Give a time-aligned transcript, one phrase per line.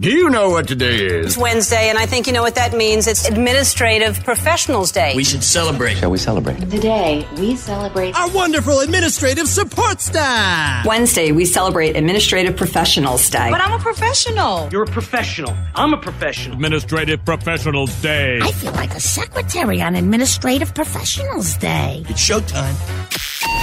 [0.00, 1.26] Do you know what today is?
[1.26, 3.06] It's Wednesday, and I think you know what that means.
[3.06, 5.12] It's Administrative Professionals Day.
[5.14, 5.98] We should celebrate.
[5.98, 6.58] Shall we celebrate?
[6.58, 10.86] Today, we celebrate our wonderful administrative support staff.
[10.86, 13.50] Wednesday, we celebrate Administrative Professionals Day.
[13.50, 14.70] But I'm a professional.
[14.72, 15.54] You're a professional.
[15.74, 16.54] I'm a professional.
[16.54, 18.38] Administrative Professionals Day.
[18.40, 22.06] I feel like a secretary on Administrative Professionals Day.
[22.08, 22.74] It's showtime.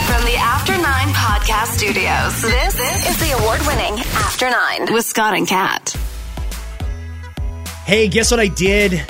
[0.05, 5.03] From the After Nine Podcast Studios, this, this is the award winning After Nine with
[5.03, 5.97] Scott and Kat.
[7.87, 9.01] Hey, guess what I did?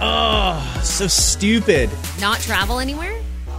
[0.00, 1.90] Oh, so stupid.
[2.18, 3.14] Not travel anywhere?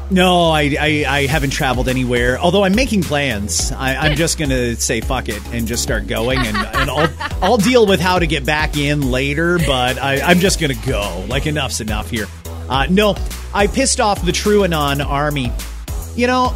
[0.10, 2.40] No, I, I, I haven't traveled anywhere.
[2.40, 3.72] Although I'm making plans.
[3.72, 7.58] I, am just gonna say fuck it and just start going, and, and I'll I'll
[7.58, 9.60] deal with how to get back in later.
[9.60, 11.24] But I, I'm just gonna go.
[11.30, 12.26] Like enough's enough here.
[12.68, 13.16] Uh, no,
[13.54, 15.52] I pissed off the TruAnon army.
[16.20, 16.50] You know,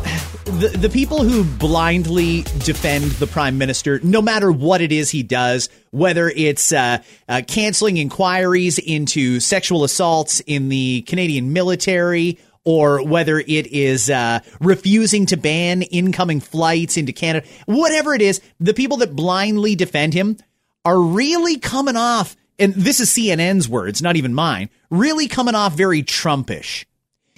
[0.43, 5.23] the, the people who blindly defend the prime minister, no matter what it is he
[5.23, 6.97] does, whether it's uh,
[7.29, 14.41] uh, canceling inquiries into sexual assaults in the Canadian military, or whether it is uh,
[14.59, 20.13] refusing to ban incoming flights into Canada, whatever it is, the people that blindly defend
[20.13, 20.35] him
[20.83, 25.73] are really coming off, and this is CNN's words, not even mine, really coming off
[25.73, 26.83] very Trumpish.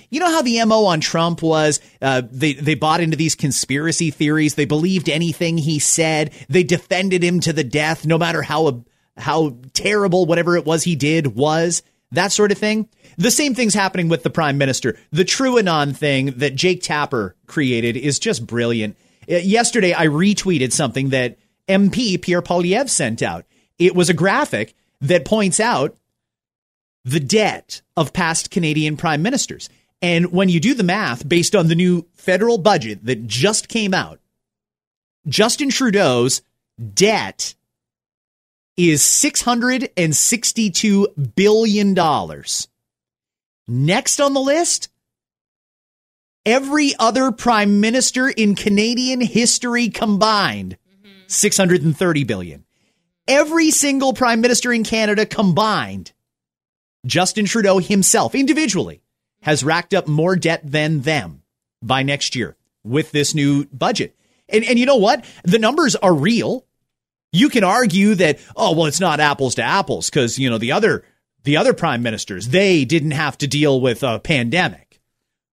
[0.09, 4.11] You know how the MO on Trump was uh, they, they bought into these conspiracy
[4.11, 4.55] theories.
[4.55, 6.33] They believed anything he said.
[6.49, 8.85] They defended him to the death, no matter how,
[9.17, 11.83] how terrible whatever it was he did was.
[12.11, 12.87] That sort of thing.
[13.17, 14.97] The same thing's happening with the prime minister.
[15.11, 18.97] The TruAnon thing that Jake Tapper created is just brilliant.
[19.29, 23.45] Uh, yesterday, I retweeted something that MP Pierre Poilievre sent out.
[23.79, 25.97] It was a graphic that points out
[27.03, 29.69] the debt of past Canadian prime ministers.
[30.05, 33.91] And when you do the math based on the new federal budget that just came
[33.91, 34.19] out,
[35.27, 36.43] Justin Trudeau's
[36.93, 37.55] debt
[38.77, 41.95] is $662 billion.
[43.67, 44.89] Next on the list,
[46.45, 51.21] every other prime minister in Canadian history combined, mm-hmm.
[51.25, 52.63] 630 billion.
[53.27, 56.11] Every single prime minister in Canada combined,
[57.07, 59.01] Justin Trudeau himself individually
[59.45, 61.43] has racked up more debt than them
[61.81, 64.15] by next year with this new budget.
[64.49, 65.23] And, and you know what?
[65.43, 66.65] The numbers are real.
[67.31, 70.71] You can argue that, oh, well, it's not apples to apples because, you know, the
[70.71, 71.03] other,
[71.43, 74.99] the other prime ministers, they didn't have to deal with a pandemic.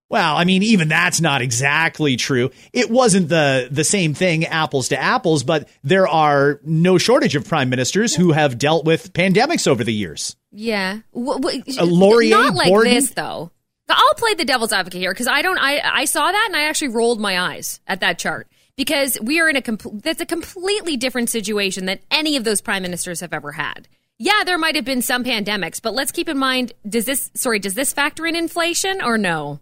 [0.08, 2.50] Well, I mean, even that's not exactly true.
[2.72, 7.48] It wasn't the, the same thing, apples to apples, but there are no shortage of
[7.48, 10.36] prime ministers who have dealt with pandemics over the years.
[10.50, 11.00] Yeah.
[11.14, 13.50] W- w- uh, Laurier, not like Borden, this, though.
[13.88, 15.58] I'll play the devil's advocate here because I don't.
[15.58, 19.40] I I saw that and I actually rolled my eyes at that chart because we
[19.40, 23.20] are in a compl- that's a completely different situation than any of those prime ministers
[23.20, 23.88] have ever had.
[24.18, 27.58] Yeah, there might have been some pandemics, but let's keep in mind: does this sorry
[27.58, 29.60] does this factor in inflation or no?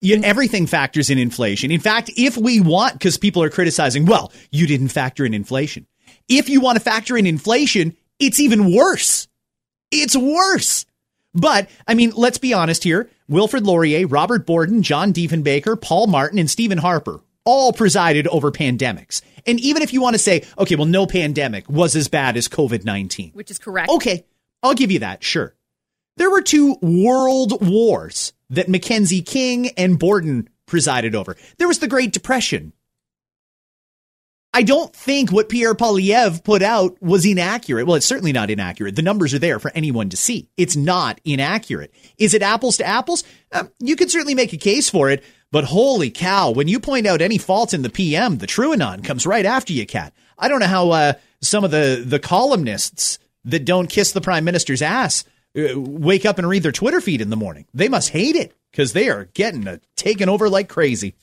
[0.00, 1.70] Yeah, everything factors in inflation.
[1.70, 5.86] In fact, if we want, because people are criticizing, well, you didn't factor in inflation.
[6.28, 9.28] If you want to factor in inflation, it's even worse.
[9.90, 10.84] It's worse.
[11.32, 13.08] But, I mean, let's be honest here.
[13.28, 19.22] Wilfrid Laurier, Robert Borden, John Diefenbaker, Paul Martin, and Stephen Harper all presided over pandemics.
[19.46, 22.48] And even if you want to say, okay, well, no pandemic was as bad as
[22.48, 23.90] COVID 19, which is correct.
[23.90, 24.24] Okay,
[24.62, 25.54] I'll give you that, sure.
[26.16, 31.36] There were two world wars that Mackenzie King and Borden presided over.
[31.58, 32.72] There was the Great Depression.
[34.56, 37.86] I don't think what Pierre Poilievre put out was inaccurate.
[37.86, 38.94] Well, it's certainly not inaccurate.
[38.94, 40.48] The numbers are there for anyone to see.
[40.56, 41.92] It's not inaccurate.
[42.18, 43.24] Is it apples to apples?
[43.50, 47.04] Uh, you could certainly make a case for it, but holy cow, when you point
[47.04, 50.14] out any faults in the PM, the TruAnon comes right after you, Kat.
[50.38, 54.44] I don't know how uh, some of the, the columnists that don't kiss the prime
[54.44, 55.24] minister's ass
[55.58, 57.66] uh, wake up and read their Twitter feed in the morning.
[57.74, 61.16] They must hate it because they are getting uh, taken over like crazy.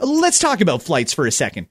[0.00, 1.68] Let's talk about flights for a second.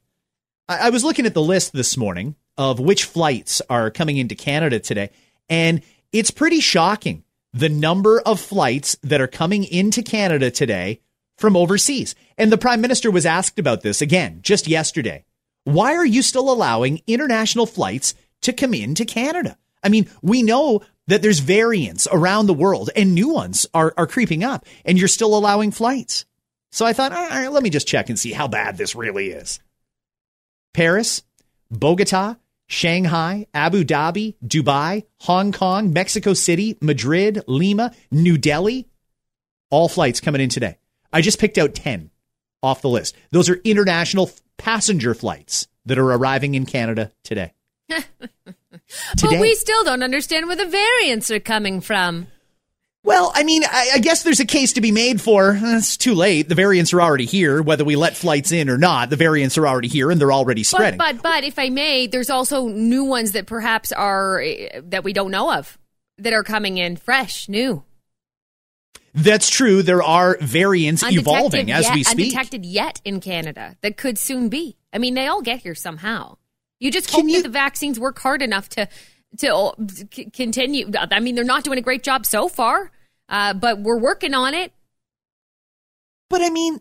[0.68, 4.36] I, I was looking at the list this morning of which flights are coming into
[4.36, 5.12] Canada today,
[5.50, 5.82] and
[6.12, 7.24] it's pretty shocking
[7.54, 11.02] the number of flights that are coming into Canada today
[11.38, 12.16] from overseas.
[12.38, 15.24] And the prime minister was asked about this again just yesterday.
[15.64, 19.58] Why are you still allowing international flights to come into Canada?
[19.84, 24.08] I mean, we know that there's variants around the world and new ones are, are
[24.08, 26.26] creeping up and you're still allowing flights.
[26.72, 29.30] So I thought, all right, let me just check and see how bad this really
[29.30, 29.60] is.
[30.78, 31.24] Paris,
[31.72, 32.36] Bogota,
[32.68, 38.88] Shanghai, Abu Dhabi, Dubai, Hong Kong, Mexico City, Madrid, Lima, New Delhi.
[39.72, 40.78] All flights coming in today.
[41.12, 42.12] I just picked out 10
[42.62, 43.16] off the list.
[43.32, 47.54] Those are international passenger flights that are arriving in Canada today.
[49.22, 52.28] But we still don't understand where the variants are coming from.
[53.08, 55.96] Well, I mean, I, I guess there's a case to be made for uh, it's
[55.96, 56.50] too late.
[56.50, 59.10] The variants are already here, whether we let flights in or not.
[59.10, 60.98] The variants are already here and they're already spreading.
[60.98, 65.06] But, but but if I may, there's also new ones that perhaps are eh, that
[65.06, 65.78] we don't know of
[66.18, 67.84] that are coming in fresh, new,
[69.14, 69.84] That's true.
[69.84, 72.26] There are variants evolving as yet, we speak.
[72.26, 74.76] undetected yet in Canada that could soon be.
[74.92, 76.38] I mean, they all get here somehow.
[76.80, 78.90] You just Can hope you- that the vaccines work hard enough to
[79.38, 79.72] to uh,
[80.34, 80.92] continue.
[80.98, 82.92] I mean, they're not doing a great job so far,
[83.30, 84.72] uh, but we're working on it.
[86.30, 86.80] But I mean,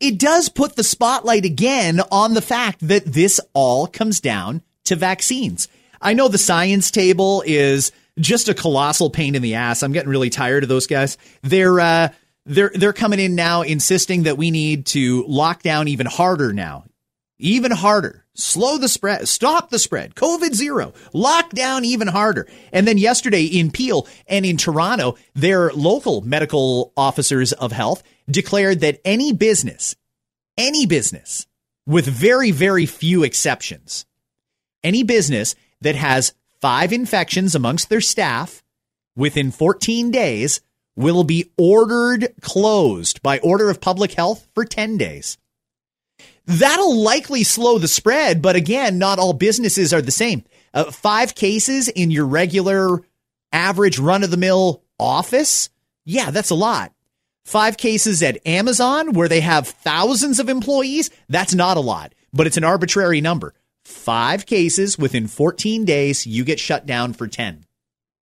[0.00, 4.96] it does put the spotlight again on the fact that this all comes down to
[4.96, 5.68] vaccines.
[6.00, 9.82] I know the science table is just a colossal pain in the ass.
[9.82, 11.16] I'm getting really tired of those guys.
[11.42, 12.08] They're uh,
[12.44, 16.84] they're they're coming in now insisting that we need to lock down even harder now.
[17.38, 18.21] Even harder.
[18.34, 19.28] Slow the spread.
[19.28, 20.14] Stop the spread.
[20.14, 20.94] COVID zero.
[21.12, 22.48] Lock down even harder.
[22.72, 28.80] And then yesterday in Peel and in Toronto, their local medical officers of health declared
[28.80, 29.94] that any business,
[30.56, 31.46] any business,
[31.86, 34.06] with very, very few exceptions,
[34.82, 38.62] any business that has five infections amongst their staff
[39.16, 40.60] within 14 days
[40.96, 45.38] will be ordered closed by order of public health for 10 days.
[46.46, 50.44] That'll likely slow the spread, but again, not all businesses are the same.
[50.74, 53.02] Uh, five cases in your regular
[53.52, 55.70] average run of the mill office?
[56.04, 56.92] Yeah, that's a lot.
[57.44, 61.10] Five cases at Amazon where they have thousands of employees?
[61.28, 63.54] That's not a lot, but it's an arbitrary number.
[63.84, 67.64] Five cases within 14 days, you get shut down for 10.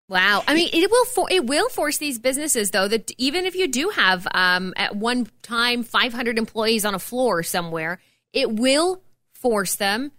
[0.08, 0.42] Wow.
[0.48, 3.68] I mean, it will for, it will force these businesses though that even if you
[3.68, 8.00] do have um, at one time 500 employees on a floor somewhere,
[8.32, 10.12] it will force them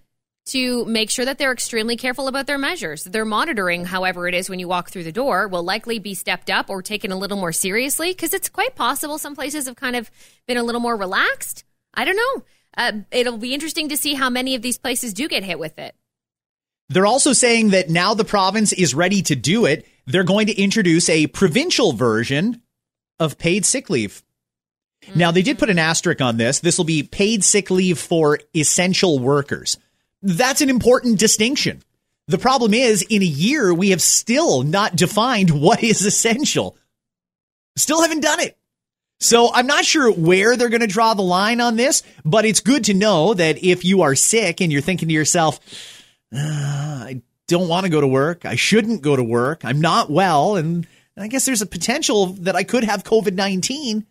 [0.44, 3.04] to make sure that they're extremely careful about their measures.
[3.04, 6.50] Their monitoring, however it is when you walk through the door, will likely be stepped
[6.50, 9.96] up or taken a little more seriously because it's quite possible some places have kind
[9.96, 10.10] of
[10.48, 11.64] been a little more relaxed.
[11.94, 12.44] I don't know.
[12.76, 15.78] Uh, it'll be interesting to see how many of these places do get hit with
[15.78, 15.96] it.
[16.90, 19.86] They're also saying that now the province is ready to do it.
[20.08, 22.62] They're going to introduce a provincial version
[23.20, 24.24] of paid sick leave.
[25.16, 26.60] Now, they did put an asterisk on this.
[26.60, 29.78] This will be paid sick leave for essential workers.
[30.22, 31.82] That's an important distinction.
[32.28, 36.78] The problem is, in a year, we have still not defined what is essential.
[37.76, 38.58] Still haven't done it.
[39.20, 42.60] So I'm not sure where they're going to draw the line on this, but it's
[42.60, 45.60] good to know that if you are sick and you're thinking to yourself,
[46.34, 48.46] uh, I don't want to go to work.
[48.46, 49.64] I shouldn't go to work.
[49.64, 50.56] I'm not well.
[50.56, 54.08] And I guess there's a potential that I could have COVID 19,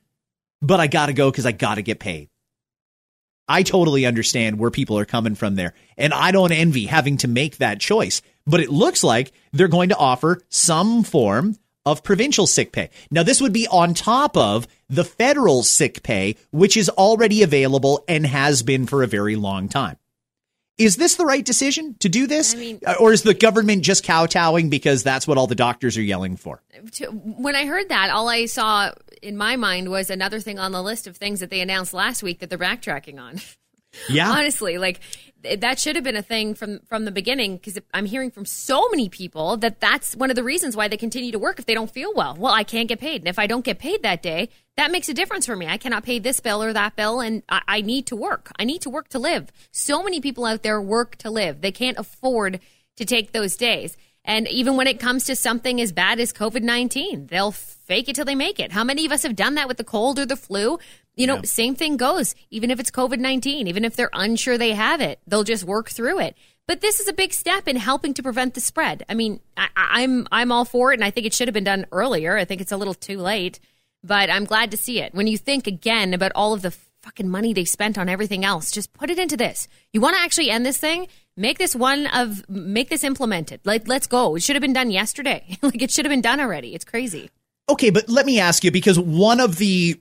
[0.63, 2.29] but I got to go because I got to get paid.
[3.49, 5.75] I totally understand where people are coming from there.
[5.97, 8.23] And I don't envy having to make that choice.
[8.47, 12.91] But it looks like they're going to offer some form of provincial sick pay.
[13.11, 18.05] Now, this would be on top of the federal sick pay, which is already available
[18.07, 19.97] and has been for a very long time.
[20.79, 22.55] Is this the right decision to do this?
[22.55, 25.99] I mean- uh, or is the government just kowtowing because that's what all the doctors
[25.99, 26.63] are yelling for?
[26.93, 30.73] to, when I heard that, all I saw in my mind was another thing on
[30.73, 33.41] the list of things that they announced last week that they're backtracking on.
[34.09, 34.31] Yeah.
[34.37, 35.01] Honestly, like
[35.43, 38.89] that should have been a thing from from the beginning because I'm hearing from so
[38.91, 41.75] many people that that's one of the reasons why they continue to work if they
[41.75, 42.37] don't feel well.
[42.39, 45.09] Well, I can't get paid, and if I don't get paid that day, that makes
[45.09, 45.67] a difference for me.
[45.67, 48.51] I cannot pay this bill or that bill, and I, I need to work.
[48.59, 49.51] I need to work to live.
[49.71, 51.61] So many people out there work to live.
[51.61, 52.61] They can't afford
[52.97, 53.97] to take those days.
[54.31, 58.15] And even when it comes to something as bad as COVID 19, they'll fake it
[58.15, 58.71] till they make it.
[58.71, 60.79] How many of us have done that with the cold or the flu?
[61.17, 61.43] You know, Yeah.
[61.43, 62.37] same thing goes.
[62.49, 65.91] Even if it's COVID 19, even if they're unsure they have it, they'll just work
[65.91, 66.37] through it.
[66.69, 69.05] But this is a big step in helping to prevent the spread.
[69.09, 71.65] I mean, I, I'm I'm all for it, and I think it should have been
[71.65, 72.37] done earlier.
[72.37, 73.59] I think it's a little too late,
[74.05, 75.13] but I'm glad to see it.
[75.13, 76.71] When you think again about all of the
[77.03, 79.67] fucking money they spent on everything else, just put it into this.
[79.93, 81.09] You want to actually end this thing?
[81.41, 83.61] Make this one of make this implemented.
[83.65, 84.37] Like, let's go.
[84.37, 85.57] It should have been done yesterday.
[85.63, 86.75] like, it should have been done already.
[86.75, 87.31] It's crazy.
[87.67, 89.99] Okay, but let me ask you because one of the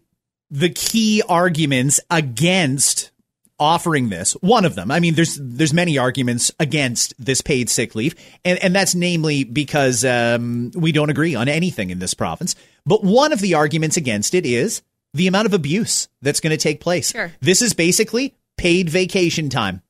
[0.51, 3.12] the key arguments against
[3.58, 7.96] offering this, one of them, I mean, there's there's many arguments against this paid sick
[7.96, 12.53] leave, and and that's namely because um, we don't agree on anything in this province.
[12.86, 14.81] But one of the arguments against it is
[15.13, 17.12] the amount of abuse that's going to take place.
[17.12, 17.31] Sure.
[17.39, 19.81] This is basically paid vacation time,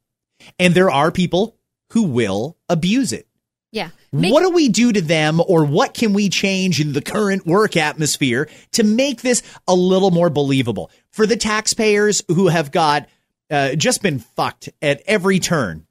[0.58, 1.58] and there are people
[1.92, 3.28] who will abuse it.
[3.72, 3.90] Yeah.
[4.12, 7.46] Make- what do we do to them, or what can we change in the current
[7.46, 13.08] work atmosphere to make this a little more believable for the taxpayers who have got
[13.52, 15.86] uh, just been fucked at every turn?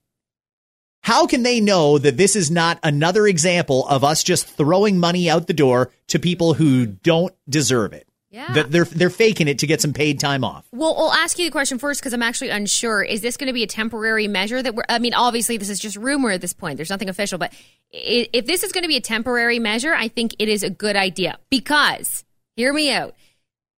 [1.03, 5.31] How can they know that this is not another example of us just throwing money
[5.31, 8.08] out the door to people who don't deserve it?
[8.31, 8.53] Yeah.
[8.53, 10.67] That they're they're faking it to get some paid time off.
[10.71, 13.03] Well, I'll ask you the question first because I'm actually unsure.
[13.03, 15.79] Is this going to be a temporary measure that we're, I mean, obviously this is
[15.79, 16.77] just rumor at this point.
[16.77, 17.55] There's nothing official, but
[17.91, 20.95] if this is going to be a temporary measure, I think it is a good
[20.95, 23.15] idea because, hear me out,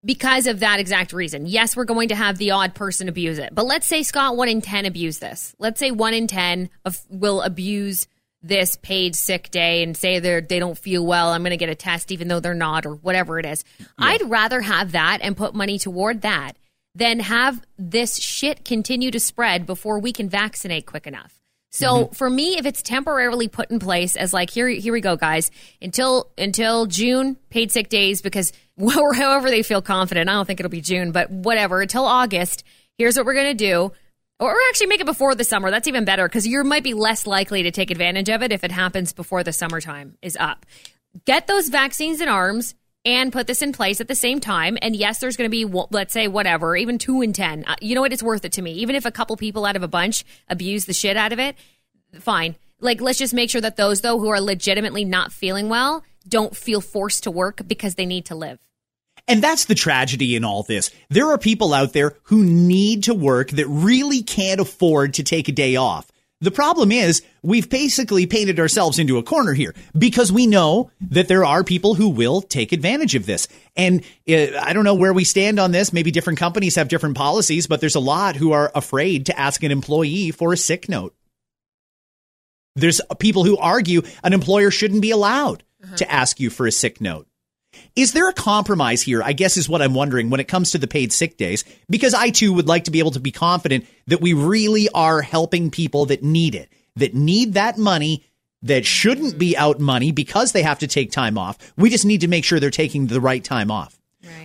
[0.05, 1.47] because of that exact reason.
[1.47, 4.49] Yes, we're going to have the odd person abuse it, but let's say Scott, one
[4.49, 5.55] in 10 abuse this.
[5.61, 8.09] Let's say one in 10 of, will abuse
[8.43, 11.69] this paid sick day and say they're they don't feel well i'm going to get
[11.69, 13.65] a test even though they're not or whatever it is.
[13.99, 16.53] I'd rather have that and put money toward that
[16.95, 21.41] than have this shit continue to spread before we can vaccinate quick enough.
[21.71, 22.15] So mm-hmm.
[22.15, 25.51] for me if it's temporarily put in place as like here here we go guys
[25.81, 30.69] until until june paid sick days because however they feel confident i don't think it'll
[30.69, 32.65] be june but whatever until august
[32.99, 33.93] here's what we're going to do
[34.41, 35.71] or actually make it before the summer.
[35.71, 38.65] That's even better because you might be less likely to take advantage of it if
[38.65, 40.67] it happens before the summertime is up.
[41.27, 44.77] Get those vaccines in arms and put this in place at the same time.
[44.81, 47.65] And yes, there's going to be, let's say, whatever, even two in 10.
[47.67, 48.13] Uh, You know what?
[48.13, 48.73] It's worth it to me.
[48.75, 51.57] Even if a couple people out of a bunch abuse the shit out of it,
[52.19, 52.57] fine.
[52.81, 56.57] Like, let's just make sure that those, though, who are legitimately not feeling well, don't
[56.57, 58.59] feel forced to work because they need to live.
[59.29, 60.91] And that's the tragedy in all this.
[61.09, 65.49] There are people out there who need to work that really can't afford to take
[65.49, 66.11] a day off.
[66.43, 71.29] The problem is we've basically painted ourselves into a corner here because we know that
[71.29, 73.47] there are people who will take advantage of this.
[73.77, 75.93] And uh, I don't know where we stand on this.
[75.93, 79.63] Maybe different companies have different policies, but there's a lot who are afraid to ask
[79.63, 81.15] an employee for a sick note.
[82.75, 85.63] There's people who argue an employer shouldn't be allowed
[85.97, 87.27] to ask you for a sick note.
[87.97, 89.23] Is there a compromise here?
[89.23, 92.15] I guess is what I'm wondering when it comes to the paid sick days, because
[92.15, 95.71] I too would like to be able to be confident that we really are helping
[95.71, 98.25] people that need it, that need that money,
[98.63, 101.57] that shouldn't be out money because they have to take time off.
[101.77, 103.99] We just need to make sure they're taking the right time off.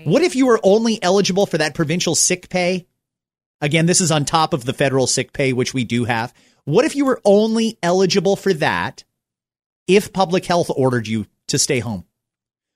[0.06, 2.88] What if you were only eligible for that provincial sick pay?
[3.62, 6.34] Again, this is on top of the federal sick pay, which we do have.
[6.64, 9.04] What if you were only eligible for that
[9.88, 12.06] if public health ordered you to stay home?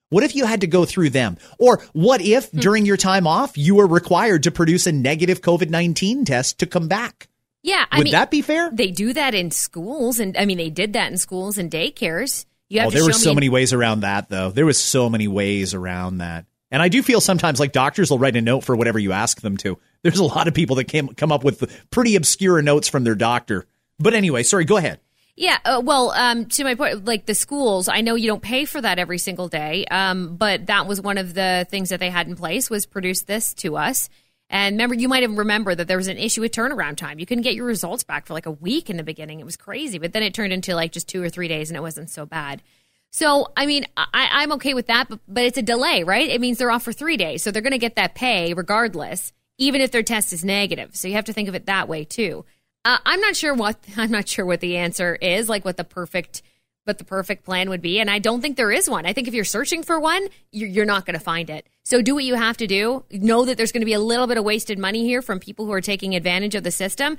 [0.09, 1.37] What if you had to go through them?
[1.59, 2.59] Or what if hmm.
[2.59, 6.65] during your time off you were required to produce a negative COVID 19 test to
[6.65, 7.27] come back?
[7.61, 8.69] Yeah, I Would mean, that be fair?
[8.71, 12.45] They do that in schools, and I mean, they did that in schools and daycares.
[12.69, 14.51] You have Oh, there were so me- many ways around that, though.
[14.51, 16.45] There was so many ways around that.
[16.71, 19.41] And I do feel sometimes like doctors will write a note for whatever you ask
[19.41, 19.77] them to.
[20.03, 23.15] There's a lot of people that came, come up with pretty obscure notes from their
[23.15, 23.65] doctor.
[23.97, 24.99] But anyway, sorry, go ahead.
[25.39, 28.65] Yeah, uh, well, um, to my point, like the schools, I know you don't pay
[28.65, 32.09] for that every single day, um, but that was one of the things that they
[32.09, 34.09] had in place was produce this to us.
[34.49, 37.19] And remember, you might have remember that there was an issue with turnaround time.
[37.19, 39.39] You couldn't get your results back for like a week in the beginning.
[39.39, 41.77] It was crazy, but then it turned into like just two or three days, and
[41.77, 42.61] it wasn't so bad.
[43.09, 46.27] So, I mean, I, I'm okay with that, but, but it's a delay, right?
[46.27, 49.31] It means they're off for three days, so they're going to get that pay regardless,
[49.57, 50.97] even if their test is negative.
[50.97, 52.43] So you have to think of it that way too.
[52.85, 55.83] Uh, I'm not sure what I'm not sure what the answer is, like what the
[55.83, 56.41] perfect
[56.85, 59.05] what the perfect plan would be, and I don't think there is one.
[59.05, 61.67] I think if you're searching for one, you're, you're not going to find it.
[61.83, 63.03] So do what you have to do.
[63.11, 65.65] Know that there's going to be a little bit of wasted money here from people
[65.65, 67.17] who are taking advantage of the system.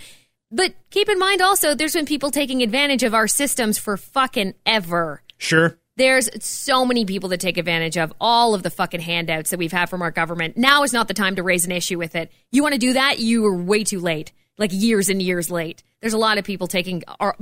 [0.50, 4.54] But keep in mind also, there's been people taking advantage of our systems for fucking
[4.66, 5.22] ever.
[5.38, 5.78] Sure.
[5.96, 9.70] There's so many people that take advantage of all of the fucking handouts that we've
[9.70, 10.56] had from our government.
[10.56, 12.32] Now is not the time to raise an issue with it.
[12.50, 13.20] You want to do that?
[13.20, 14.32] You are way too late.
[14.60, 15.82] Like years and years late.
[16.00, 17.34] There's a lot of people taking our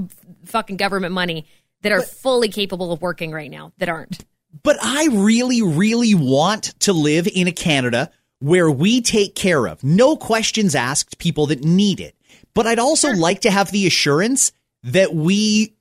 [0.47, 1.45] fucking government money
[1.83, 4.25] that are fully capable of working right now that aren't.
[4.63, 8.11] But I really, really want to live in a Canada
[8.41, 12.15] where we take care of, no questions asked, people that need it.
[12.55, 14.53] But I'd also like to have the assurance
[14.85, 15.75] that we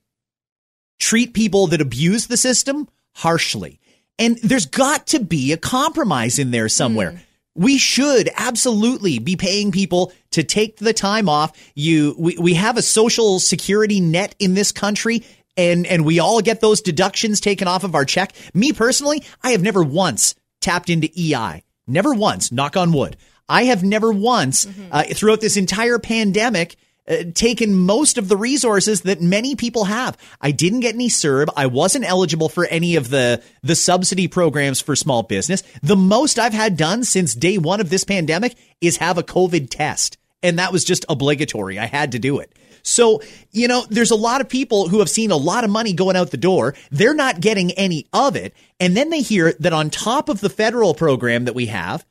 [0.98, 3.80] treat people that abuse the system harshly.
[4.18, 7.12] And there's got to be a compromise in there somewhere.
[7.12, 7.16] Hmm.
[7.54, 11.52] We should absolutely be paying people to take the time off.
[11.74, 15.24] You, we, we have a social security net in this country
[15.56, 18.32] and, and we all get those deductions taken off of our check.
[18.54, 21.64] Me personally, I have never once tapped into EI.
[21.86, 23.16] Never once, knock on wood.
[23.48, 26.76] I have never once, uh, throughout this entire pandemic,
[27.08, 30.18] uh, taken most of the resources that many people have.
[30.40, 31.48] I didn't get any CERB.
[31.56, 35.62] I wasn't eligible for any of the the subsidy programs for small business.
[35.82, 39.70] The most I've had done since day one of this pandemic is have a COVID
[39.70, 41.78] test, and that was just obligatory.
[41.78, 42.52] I had to do it.
[42.82, 45.92] So, you know, there's a lot of people who have seen a lot of money
[45.92, 46.74] going out the door.
[46.90, 48.54] They're not getting any of it.
[48.80, 52.06] And then they hear that on top of the federal program that we have,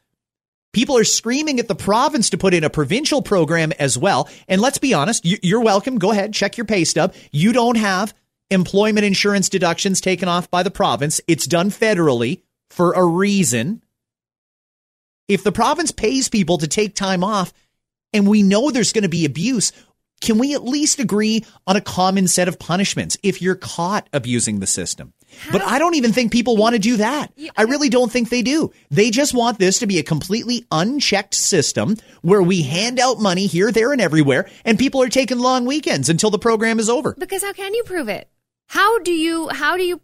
[0.73, 4.29] People are screaming at the province to put in a provincial program as well.
[4.47, 5.97] And let's be honest, you're welcome.
[5.97, 7.15] Go ahead, check your pay stub.
[7.31, 8.13] You don't have
[8.51, 11.19] employment insurance deductions taken off by the province.
[11.27, 13.83] It's done federally for a reason.
[15.27, 17.53] If the province pays people to take time off
[18.17, 19.71] and we know there's going to be abuse,
[20.19, 24.59] can we at least agree on a common set of punishments if you're caught abusing
[24.59, 25.13] the system?
[25.39, 25.51] How?
[25.51, 27.31] But I don't even think people want to do that.
[27.55, 28.71] I really don't think they do.
[28.89, 33.45] They just want this to be a completely unchecked system where we hand out money
[33.45, 37.15] here, there, and everywhere, and people are taking long weekends until the program is over.
[37.17, 38.29] Because how can you prove it?
[38.67, 40.01] How do you how do you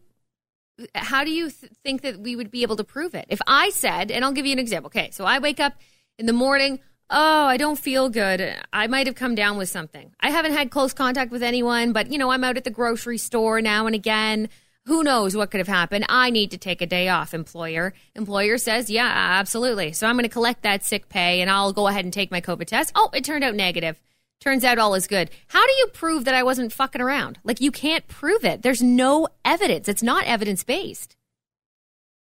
[0.93, 3.25] how do you th- think that we would be able to prove it?
[3.29, 4.87] If I said, and I'll give you an example.
[4.87, 5.73] Okay, so I wake up
[6.19, 6.79] in the morning,
[7.09, 8.55] oh, I don't feel good.
[8.71, 10.13] I might have come down with something.
[10.19, 13.17] I haven't had close contact with anyone, but you know, I'm out at the grocery
[13.17, 14.49] store now and again.
[14.85, 16.05] Who knows what could have happened?
[16.09, 17.93] I need to take a day off, employer.
[18.15, 19.93] Employer says, yeah, absolutely.
[19.93, 22.41] So I'm going to collect that sick pay and I'll go ahead and take my
[22.41, 22.91] COVID test.
[22.93, 24.01] Oh, it turned out negative.
[24.41, 25.29] Turns out all is good.
[25.47, 27.39] How do you prove that I wasn't fucking around?
[27.45, 28.61] Like, you can't prove it.
[28.61, 29.87] There's no evidence.
[29.87, 31.15] It's not evidence based.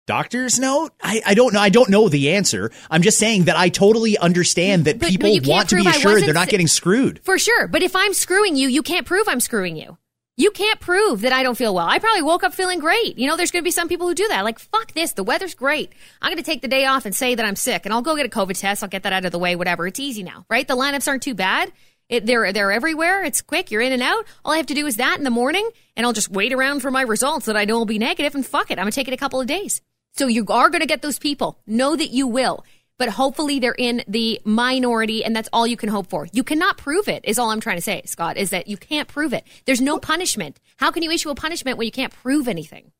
[0.09, 0.91] Doctor's note?
[1.03, 1.59] I, I don't know.
[1.59, 2.71] I don't know the answer.
[2.89, 6.23] I'm just saying that I totally understand that but, people but want to be assured
[6.23, 7.19] they're not getting screwed.
[7.23, 7.67] For sure.
[7.67, 9.99] But if I'm screwing you, you can't prove I'm screwing you.
[10.35, 11.85] You can't prove that I don't feel well.
[11.87, 13.19] I probably woke up feeling great.
[13.19, 14.43] You know, there's going to be some people who do that.
[14.43, 15.13] Like, fuck this.
[15.13, 15.93] The weather's great.
[16.23, 18.15] I'm going to take the day off and say that I'm sick and I'll go
[18.15, 18.81] get a COVID test.
[18.81, 19.85] I'll get that out of the way, whatever.
[19.85, 20.67] It's easy now, right?
[20.67, 21.71] The lineups aren't too bad.
[22.09, 23.23] It, they're they're everywhere.
[23.23, 23.69] It's quick.
[23.69, 24.25] You're in and out.
[24.43, 26.79] All I have to do is that in the morning, and I'll just wait around
[26.79, 29.07] for my results that I know will be negative, and fuck it, I'm gonna take
[29.07, 29.81] it a couple of days.
[30.17, 31.59] So you are gonna get those people.
[31.65, 32.65] Know that you will,
[32.97, 36.27] but hopefully they're in the minority, and that's all you can hope for.
[36.33, 37.23] You cannot prove it.
[37.25, 38.37] Is all I'm trying to say, Scott.
[38.37, 39.45] Is that you can't prove it.
[39.65, 40.59] There's no punishment.
[40.77, 42.91] How can you issue a punishment when you can't prove anything?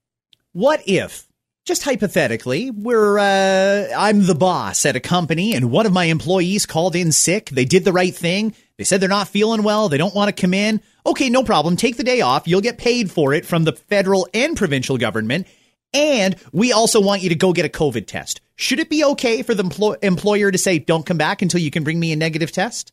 [0.54, 1.30] What if
[1.70, 6.66] just hypothetically, we're uh, I'm the boss at a company, and one of my employees
[6.66, 7.50] called in sick.
[7.52, 8.56] They did the right thing.
[8.78, 9.88] They said they're not feeling well.
[9.88, 10.82] They don't want to come in.
[11.06, 11.76] Okay, no problem.
[11.76, 12.48] Take the day off.
[12.48, 15.46] You'll get paid for it from the federal and provincial government.
[15.94, 18.42] And we also want you to go get a COVID test.
[18.56, 21.72] Should it be okay for the empl- employer to say, "Don't come back until you
[21.72, 22.92] can bring me a negative test"?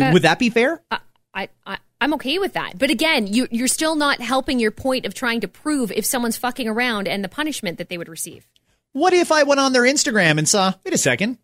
[0.00, 0.82] Uh, Would that be fair?
[1.34, 2.78] I, I I'm okay with that.
[2.78, 6.36] But again, you, you're still not helping your point of trying to prove if someone's
[6.36, 8.46] fucking around and the punishment that they would receive.
[8.92, 11.38] What if I went on their Instagram and saw, wait a second,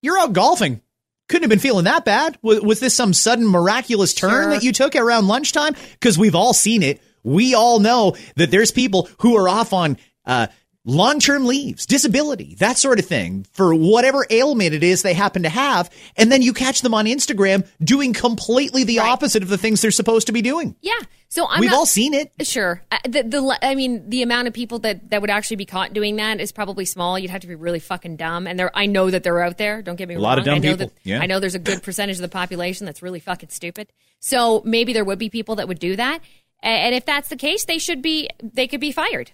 [0.00, 0.80] you're out golfing.
[1.28, 2.38] Couldn't have been feeling that bad.
[2.40, 4.50] Was, was this some sudden miraculous turn sure.
[4.50, 5.76] that you took around lunchtime?
[5.92, 7.02] Because we've all seen it.
[7.22, 10.48] We all know that there's people who are off on uh,
[10.84, 15.42] long term leaves, disability, that sort of thing for whatever ailment it is they happen
[15.42, 15.90] to have.
[16.16, 19.10] And then you catch them on Instagram doing completely the right.
[19.10, 20.74] opposite of the things they're supposed to be doing.
[20.80, 20.98] Yeah.
[21.30, 22.32] So I'm we've not, all seen it.
[22.40, 22.82] Sure.
[22.90, 25.92] Uh, the, the, I mean, the amount of people that, that would actually be caught
[25.92, 27.18] doing that is probably small.
[27.18, 28.46] You'd have to be really fucking dumb.
[28.46, 29.82] And there, I know that they're out there.
[29.82, 30.22] Don't get me a wrong.
[30.22, 30.86] A lot of dumb I know people.
[30.86, 31.20] That, yeah.
[31.20, 33.92] I know there's a good percentage of the population that's really fucking stupid.
[34.20, 36.20] So maybe there would be people that would do that.
[36.60, 39.30] And if that's the case, they should be, they could be fired.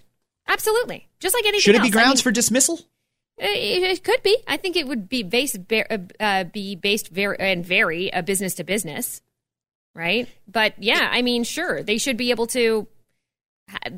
[0.47, 1.07] Absolutely.
[1.19, 1.87] Just like anything Should it else.
[1.87, 2.79] be grounds I mean, for dismissal?
[3.37, 4.37] It, it, could be.
[4.47, 8.55] I think it would be based uh, uh, be based very and vary a business
[8.55, 9.21] to business,
[9.93, 10.29] right?
[10.47, 12.87] But yeah, I mean, sure, they should be able to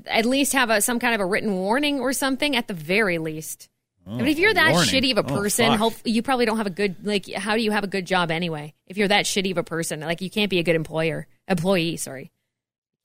[0.07, 3.19] at least have a some kind of a written warning or something at the very
[3.19, 3.69] least.
[4.07, 4.89] Oh, I mean, if you're that warning.
[4.89, 7.31] shitty of a oh, person, hope, you probably don't have a good like.
[7.31, 8.73] How do you have a good job anyway?
[8.87, 11.97] If you're that shitty of a person, like you can't be a good employer employee.
[11.97, 12.31] Sorry,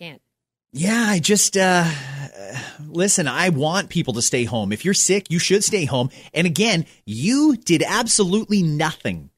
[0.02, 0.22] can't.
[0.72, 1.88] Yeah, I just uh
[2.88, 4.72] listen, I want people to stay home.
[4.72, 6.10] If you're sick, you should stay home.
[6.34, 9.30] And again, you did absolutely nothing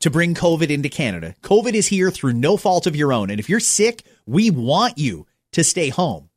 [0.00, 1.34] to bring COVID into Canada.
[1.42, 3.30] COVID is here through no fault of your own.
[3.30, 6.28] And if you're sick, we want you to stay home.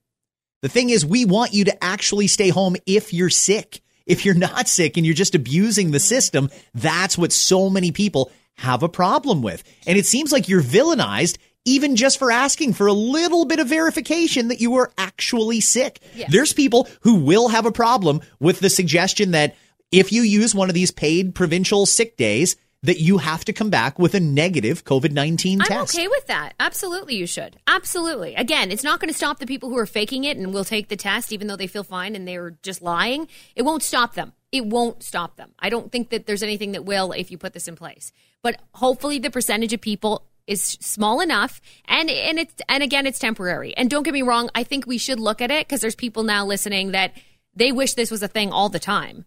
[0.61, 3.81] The thing is, we want you to actually stay home if you're sick.
[4.05, 8.31] If you're not sick and you're just abusing the system, that's what so many people
[8.55, 9.63] have a problem with.
[9.85, 13.67] And it seems like you're villainized even just for asking for a little bit of
[13.67, 15.99] verification that you were actually sick.
[16.15, 16.27] Yeah.
[16.29, 19.55] There's people who will have a problem with the suggestion that
[19.91, 23.69] if you use one of these paid provincial sick days, that you have to come
[23.69, 25.71] back with a negative COVID 19 test.
[25.71, 26.53] I'm okay with that.
[26.59, 27.57] Absolutely, you should.
[27.67, 28.35] Absolutely.
[28.35, 30.87] Again, it's not going to stop the people who are faking it and will take
[30.87, 33.27] the test even though they feel fine and they're just lying.
[33.55, 34.33] It won't stop them.
[34.51, 35.51] It won't stop them.
[35.59, 38.13] I don't think that there's anything that will if you put this in place.
[38.41, 43.19] But hopefully, the percentage of people is small enough and and it's and again it's
[43.19, 43.75] temporary.
[43.75, 46.23] And don't get me wrong, I think we should look at it because there's people
[46.23, 47.11] now listening that
[47.55, 49.25] they wish this was a thing all the time.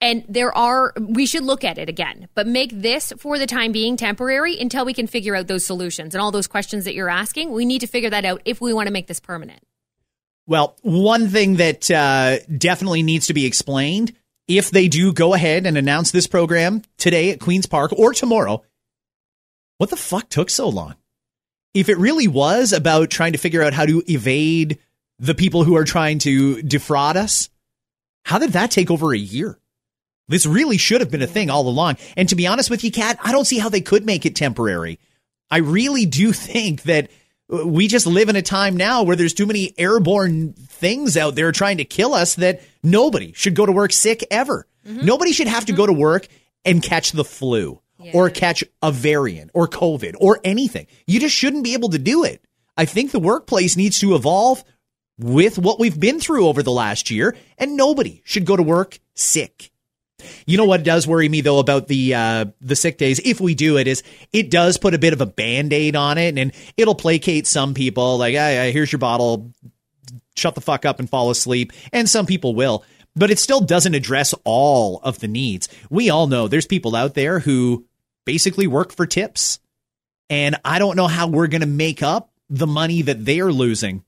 [0.00, 3.72] And there are we should look at it again, but make this for the time
[3.72, 7.08] being temporary until we can figure out those solutions and all those questions that you're
[7.08, 7.52] asking.
[7.52, 9.62] We need to figure that out if we want to make this permanent.
[10.46, 14.12] Well, one thing that uh, definitely needs to be explained
[14.48, 18.62] if they do go ahead and announce this program today at Queen's Park or tomorrow,
[19.82, 20.94] what the fuck took so long?
[21.74, 24.78] If it really was about trying to figure out how to evade
[25.18, 27.50] the people who are trying to defraud us,
[28.24, 29.58] how did that take over a year?
[30.28, 31.96] This really should have been a thing all along.
[32.16, 34.36] And to be honest with you, Kat, I don't see how they could make it
[34.36, 35.00] temporary.
[35.50, 37.10] I really do think that
[37.48, 41.50] we just live in a time now where there's too many airborne things out there
[41.50, 44.64] trying to kill us that nobody should go to work sick ever.
[44.86, 45.04] Mm-hmm.
[45.04, 46.28] Nobody should have to go to work
[46.64, 48.12] and catch the flu yeah.
[48.14, 50.86] or catch a variant or COVID or anything.
[51.06, 52.44] You just shouldn't be able to do it.
[52.76, 54.64] I think the workplace needs to evolve
[55.18, 58.98] with what we've been through over the last year, and nobody should go to work
[59.14, 59.70] sick.
[60.46, 63.54] You know what does worry me though about the uh, the sick days, if we
[63.54, 66.52] do it, is it does put a bit of a band aid on it, and
[66.76, 68.18] it'll placate some people.
[68.18, 69.52] Like, hey, here's your bottle,
[70.36, 72.84] shut the fuck up and fall asleep, and some people will.
[73.14, 75.68] But it still doesn't address all of the needs.
[75.90, 77.84] We all know there's people out there who
[78.24, 79.60] basically work for tips,
[80.30, 84.04] and I don't know how we're going to make up the money that they're losing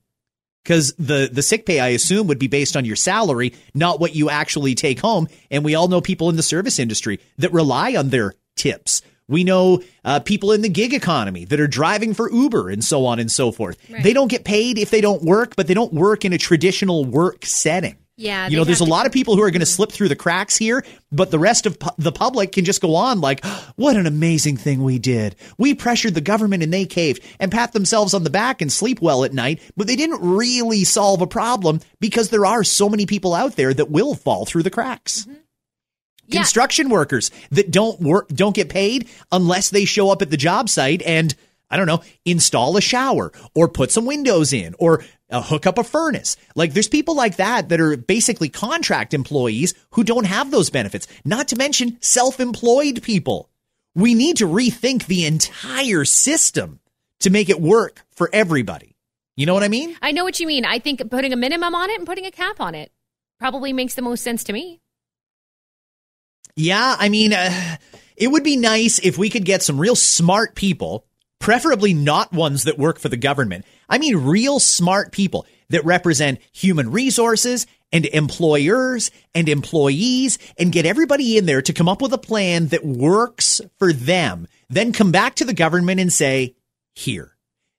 [0.63, 4.15] because the the sick pay I assume would be based on your salary, not what
[4.15, 5.27] you actually take home.
[5.51, 9.01] And we all know people in the service industry that rely on their tips.
[9.27, 13.05] We know uh, people in the gig economy that are driving for Uber and so
[13.05, 13.77] on and so forth.
[13.89, 14.03] Right.
[14.03, 17.05] They don't get paid if they don't work, but they don't work in a traditional
[17.05, 17.97] work setting.
[18.17, 18.47] Yeah.
[18.47, 20.55] You know, there's a lot of people who are going to slip through the cracks
[20.55, 23.43] here, but the rest of pu- the public can just go on like,
[23.75, 25.35] what an amazing thing we did.
[25.57, 29.01] We pressured the government and they caved and pat themselves on the back and sleep
[29.01, 33.05] well at night, but they didn't really solve a problem because there are so many
[33.05, 35.21] people out there that will fall through the cracks.
[35.21, 35.33] Mm-hmm.
[36.27, 36.39] Yeah.
[36.39, 40.69] Construction workers that don't work, don't get paid unless they show up at the job
[40.69, 41.35] site and
[41.69, 45.77] I don't know, install a shower or put some windows in or uh, hook up
[45.77, 46.37] a furnace.
[46.55, 51.07] Like there's people like that that are basically contract employees who don't have those benefits,
[51.23, 53.49] not to mention self employed people.
[53.95, 56.79] We need to rethink the entire system
[57.21, 58.95] to make it work for everybody.
[59.37, 59.95] You know what I mean?
[60.01, 60.65] I know what you mean.
[60.65, 62.91] I think putting a minimum on it and putting a cap on it
[63.39, 64.81] probably makes the most sense to me.
[66.55, 67.77] Yeah, I mean, uh,
[68.15, 71.05] it would be nice if we could get some real smart people
[71.45, 73.63] preferably not ones that work for the government.
[73.87, 80.87] I mean, real smart people that represent human resources and employers and employees and get
[80.87, 84.47] everybody in there to come up with a plan that works for them.
[84.69, 86.55] Then come back to the government and say,
[86.95, 87.37] here,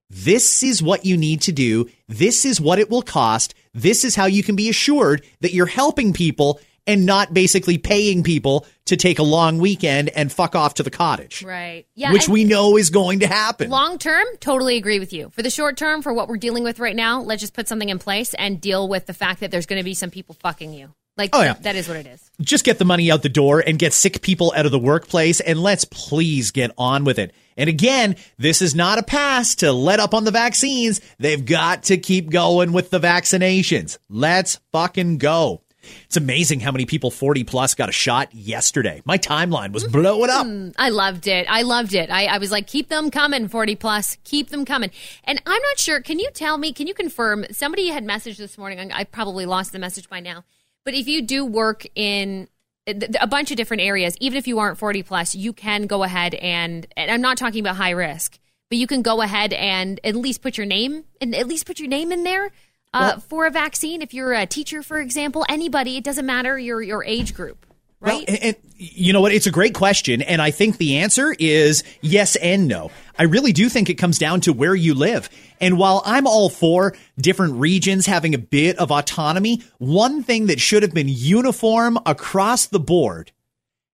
[0.08, 1.90] this is what you need to do.
[2.06, 3.52] This is what it will cost.
[3.74, 8.22] This is how you can be assured that you're helping people and not basically paying
[8.22, 11.42] people to take a long weekend and fuck off to the cottage.
[11.42, 11.86] Right.
[11.94, 12.12] Yeah.
[12.12, 13.70] Which we know is going to happen.
[13.70, 15.30] Long term, totally agree with you.
[15.30, 17.88] For the short term, for what we're dealing with right now, let's just put something
[17.88, 20.72] in place and deal with the fact that there's going to be some people fucking
[20.72, 20.92] you.
[21.16, 21.54] Like, oh, yeah.
[21.62, 22.30] that is what it is.
[22.42, 25.40] Just get the money out the door and get sick people out of the workplace,
[25.40, 27.34] and let's please get on with it.
[27.56, 31.00] And again, this is not a pass to let up on the vaccines.
[31.18, 33.96] They've got to keep going with the vaccinations.
[34.10, 35.62] Let's fucking go.
[36.06, 39.02] It's amazing how many people 40 plus got a shot yesterday.
[39.04, 40.46] My timeline was blowing up.
[40.46, 41.46] Mm, I loved it.
[41.48, 42.10] I loved it.
[42.10, 44.18] I, I was like, keep them coming, 40 plus.
[44.24, 44.90] Keep them coming.
[45.24, 46.00] And I'm not sure.
[46.00, 47.46] Can you tell me, can you confirm?
[47.50, 48.92] Somebody had messaged this morning.
[48.92, 50.44] I probably lost the message by now.
[50.84, 52.48] But if you do work in
[52.86, 56.34] a bunch of different areas, even if you aren't 40 plus, you can go ahead
[56.34, 60.14] and, and I'm not talking about high risk, but you can go ahead and at
[60.14, 62.52] least put your name and at least put your name in there
[62.94, 64.02] uh, for a vaccine.
[64.02, 67.66] If you're a teacher, for example, anybody, it doesn't matter your your age group.
[67.98, 68.12] Right.
[68.12, 69.32] Well, and, and, you know what?
[69.32, 70.20] It's a great question.
[70.20, 72.90] And I think the answer is yes and no.
[73.18, 75.30] I really do think it comes down to where you live.
[75.60, 80.60] And while I'm all for different regions having a bit of autonomy, one thing that
[80.60, 83.32] should have been uniform across the board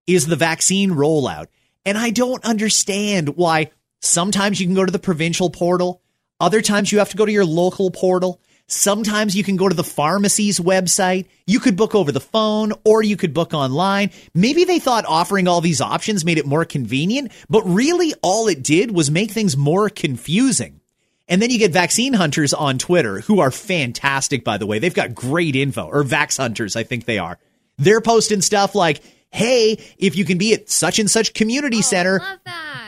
[0.07, 1.47] is the vaccine rollout.
[1.85, 6.01] And I don't understand why sometimes you can go to the provincial portal,
[6.39, 8.41] other times you have to go to your local portal.
[8.71, 11.25] Sometimes you can go to the pharmacy's website.
[11.45, 14.11] You could book over the phone or you could book online.
[14.33, 18.63] Maybe they thought offering all these options made it more convenient, but really all it
[18.63, 20.79] did was make things more confusing.
[21.27, 24.79] And then you get vaccine hunters on Twitter who are fantastic, by the way.
[24.79, 27.39] They've got great info, or vax hunters, I think they are.
[27.77, 31.81] They're posting stuff like, hey, if you can be at such and such community oh,
[31.81, 32.21] center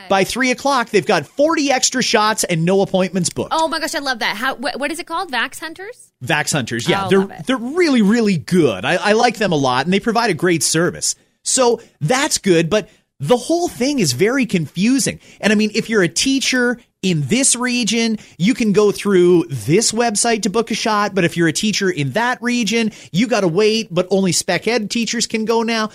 [0.09, 3.53] by three o'clock, they've got 40 extra shots and no appointments booked.
[3.53, 4.35] Oh my gosh, I love that.
[4.35, 5.31] How, wh- what is it called?
[5.31, 6.11] Vax Hunters?
[6.23, 7.05] Vax Hunters, yeah.
[7.05, 8.85] Oh, they're, they're really, really good.
[8.85, 11.15] I, I like them a lot and they provide a great service.
[11.43, 15.19] So that's good, but the whole thing is very confusing.
[15.39, 19.91] And I mean, if you're a teacher in this region, you can go through this
[19.91, 21.13] website to book a shot.
[21.13, 24.67] But if you're a teacher in that region, you got to wait, but only spec
[24.67, 25.89] ed teachers can go now.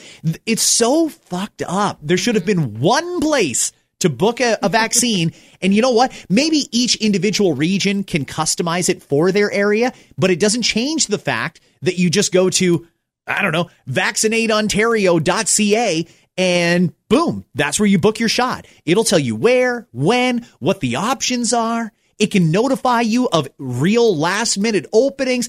[0.47, 1.99] It's so fucked up.
[2.03, 5.33] There should have been one place to book a, a vaccine.
[5.62, 6.12] and you know what?
[6.29, 11.18] Maybe each individual region can customize it for their area, but it doesn't change the
[11.18, 12.87] fact that you just go to,
[13.27, 16.07] I don't know, vaccinateontario.ca
[16.38, 18.66] and boom, that's where you book your shot.
[18.87, 21.92] It'll tell you where, when, what the options are.
[22.18, 25.48] It can notify you of real last minute openings,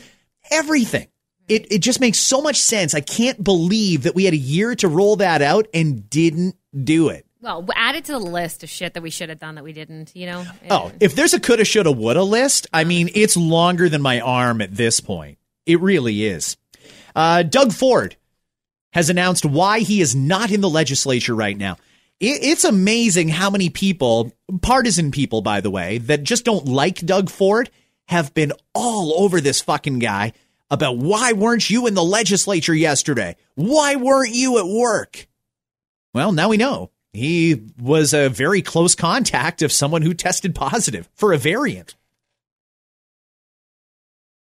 [0.52, 1.08] everything.
[1.47, 2.93] It, it just makes so much sense.
[2.93, 7.10] I can't believe that we had a year to roll that out and didn't do
[7.10, 7.25] it.
[7.41, 9.73] Well, add it to the list of shit that we should have done that we
[9.73, 10.45] didn't, you know?
[10.69, 14.62] Oh, if there's a coulda, shoulda, woulda list, I mean, it's longer than my arm
[14.62, 15.38] at this point.
[15.65, 16.58] It really is.
[17.15, 18.17] Uh, Doug Ford
[18.93, 21.78] has announced why he is not in the legislature right now.
[22.19, 27.30] It's amazing how many people, partisan people, by the way, that just don't like Doug
[27.30, 27.69] Ford
[28.10, 30.34] have been all over this fucking guy
[30.69, 33.38] about why weren't you in the legislature yesterday?
[33.56, 35.28] Why weren't you at work?
[36.13, 36.91] Well, now we know.
[37.13, 41.95] He was a very close contact of someone who tested positive for a variant.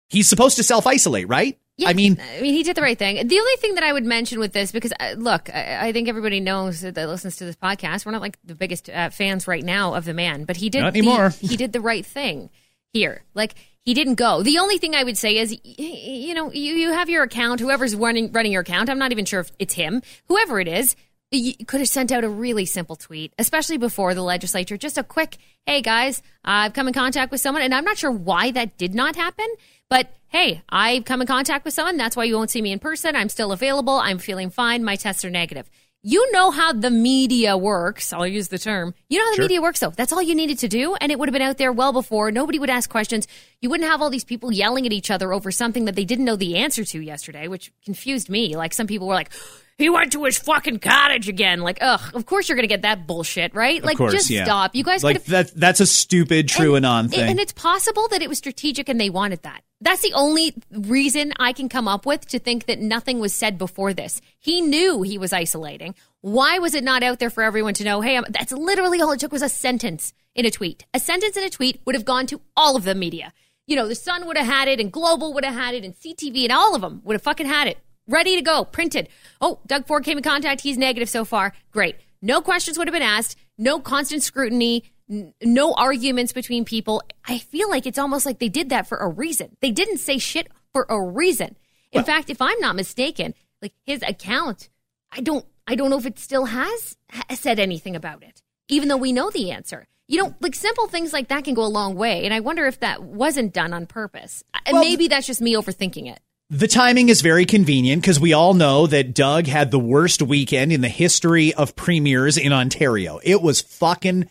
[0.09, 1.59] He's supposed to self isolate, right?
[1.77, 3.27] Yeah, I mean, I mean, he did the right thing.
[3.27, 6.07] The only thing that I would mention with this, because uh, look, I, I, think
[6.07, 8.05] everybody knows that listens to this podcast.
[8.05, 10.81] We're not like the biggest uh, fans right now of the man, but he did
[10.81, 11.29] not anymore.
[11.29, 12.49] The, he did the right thing
[12.93, 13.23] here.
[13.33, 14.41] Like he didn't go.
[14.41, 17.59] The only thing I would say is, you know, you, you have your account.
[17.59, 20.01] Whoever's running running your account, I'm not even sure if it's him.
[20.29, 20.95] Whoever it is,
[21.31, 24.77] you could have sent out a really simple tweet, especially before the legislature.
[24.77, 28.11] Just a quick, hey guys, I've come in contact with someone, and I'm not sure
[28.11, 29.47] why that did not happen.
[29.89, 31.97] But hey, I've come in contact with someone.
[31.97, 33.15] That's why you won't see me in person.
[33.15, 33.93] I'm still available.
[33.95, 34.83] I'm feeling fine.
[34.83, 35.69] My tests are negative.
[36.07, 38.13] You know how the media works.
[38.13, 38.93] I'll use the term.
[39.09, 39.43] You know how the Sure.
[39.45, 39.89] media works, though.
[39.89, 42.29] That's all you needed to do, and it would have been out there well before.
[42.29, 43.27] Nobody would ask questions.
[43.59, 46.25] You wouldn't have all these people yelling at each other over something that they didn't
[46.25, 48.55] know the answer to yesterday, which confused me.
[48.55, 49.31] Like some people were like,
[49.77, 53.07] "He went to his fucking cottage again." Like, ugh, of course you're gonna get that
[53.07, 53.79] bullshit, right?
[53.79, 54.45] of like, course, just yeah.
[54.45, 54.75] stop.
[54.75, 55.51] You guys like that.
[55.55, 57.29] That's a stupid true and, anon thing.
[57.29, 59.63] And it's possible that it was strategic and they wanted that.
[59.81, 63.57] That's the only reason I can come up with to think that nothing was said
[63.57, 64.21] before this.
[64.39, 65.95] He knew he was isolating.
[66.21, 68.01] Why was it not out there for everyone to know?
[68.01, 70.85] Hey, I'm, that's literally all it took was a sentence in a tweet.
[70.93, 73.33] A sentence in a tweet would have gone to all of the media.
[73.67, 75.95] You know, the Sun would have had it, and Global would have had it, and
[75.95, 79.09] CTV, and all of them would have fucking had it ready to go, printed.
[79.41, 80.61] Oh, Doug Ford came in contact.
[80.61, 81.53] He's negative so far.
[81.71, 81.95] Great.
[82.21, 83.37] No questions would have been asked.
[83.57, 84.83] No constant scrutiny.
[85.09, 87.01] n- No arguments between people.
[87.27, 89.55] I feel like it's almost like they did that for a reason.
[89.61, 91.55] They didn't say shit for a reason.
[91.91, 94.69] In fact, if I'm not mistaken, like his account,
[95.11, 98.89] I don't, I don't know if it still has ha- said anything about it, even
[98.89, 99.87] though we know the answer.
[100.07, 102.25] You know, like simple things like that can go a long way.
[102.25, 104.43] And I wonder if that wasn't done on purpose.
[104.65, 106.19] And Well, maybe that's just me overthinking it.
[106.49, 110.71] The timing is very convenient because we all know that Doug had the worst weekend
[110.71, 113.19] in the history of premiers in Ontario.
[113.23, 114.29] It was fucking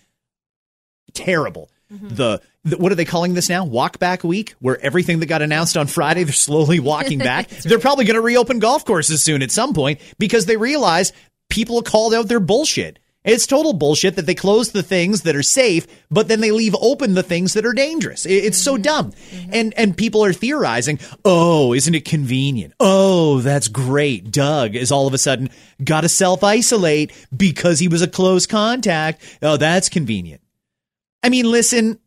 [1.12, 1.70] terrible.
[1.92, 2.14] Mm-hmm.
[2.14, 3.64] The, the what are they calling this now?
[3.64, 7.48] Walk back week, where everything that got announced on Friday, they're slowly walking back.
[7.48, 11.12] they're probably going to reopen golf courses soon at some point because they realize
[11.50, 13.00] people called out their bullshit.
[13.24, 16.74] It's total bullshit that they close the things that are safe, but then they leave
[16.78, 18.26] open the things that are dangerous.
[18.26, 18.82] It- It's so mm-hmm.
[18.82, 19.12] dumb.
[19.12, 19.50] Mm-hmm.
[19.52, 22.74] And and people are theorizing, "Oh, isn't it convenient?
[22.80, 24.30] Oh, that's great.
[24.30, 25.48] Doug is all of a sudden
[25.82, 29.22] got to self-isolate because he was a close contact.
[29.40, 30.42] Oh, that's convenient."
[31.22, 31.98] I mean, listen,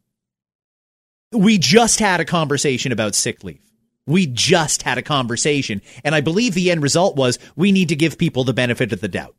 [1.32, 3.62] we just had a conversation about sick leave.
[4.06, 7.96] We just had a conversation, and I believe the end result was we need to
[7.96, 9.36] give people the benefit of the doubt.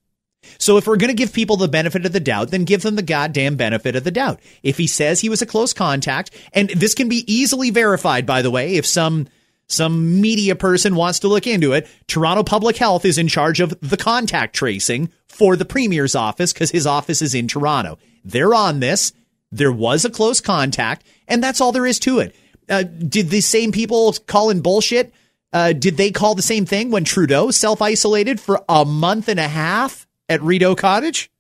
[0.59, 2.97] So if we're going to give people the benefit of the doubt, then give them
[2.97, 4.41] the goddamn benefit of the doubt.
[4.63, 8.43] If he says he was a close contact, and this can be easily verified, by
[8.43, 9.29] the way, if some
[9.71, 13.79] some media person wants to look into it, Toronto Public Health is in charge of
[13.81, 17.99] the contact tracing for the premier's office because his office is in Toronto.
[18.25, 19.13] They're on this.
[19.53, 22.35] There was a close contact, and that's all there is to it.
[22.69, 25.13] Uh, did the same people call in bullshit?
[25.53, 29.41] Uh, did they call the same thing when Trudeau self isolated for a month and
[29.41, 31.31] a half at Rideau Cottage?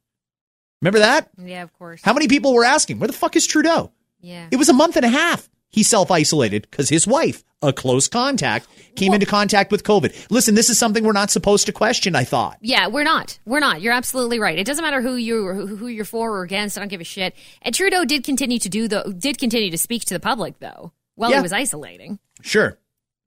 [0.80, 1.28] Remember that?
[1.42, 2.00] Yeah, of course.
[2.02, 3.92] How many people were asking, where the fuck is Trudeau?
[4.20, 4.46] Yeah.
[4.50, 5.48] It was a month and a half.
[5.70, 10.30] He self isolated because his wife, a close contact, came into contact with COVID.
[10.30, 12.56] Listen, this is something we're not supposed to question, I thought.
[12.62, 13.38] Yeah, we're not.
[13.44, 13.82] We're not.
[13.82, 14.58] You're absolutely right.
[14.58, 16.78] It doesn't matter who you who, who you're for or against.
[16.78, 17.34] I don't give a shit.
[17.60, 20.92] And Trudeau did continue to do the did continue to speak to the public though
[21.16, 21.36] while Yeah.
[21.36, 22.18] he was isolating.
[22.40, 22.78] Sure.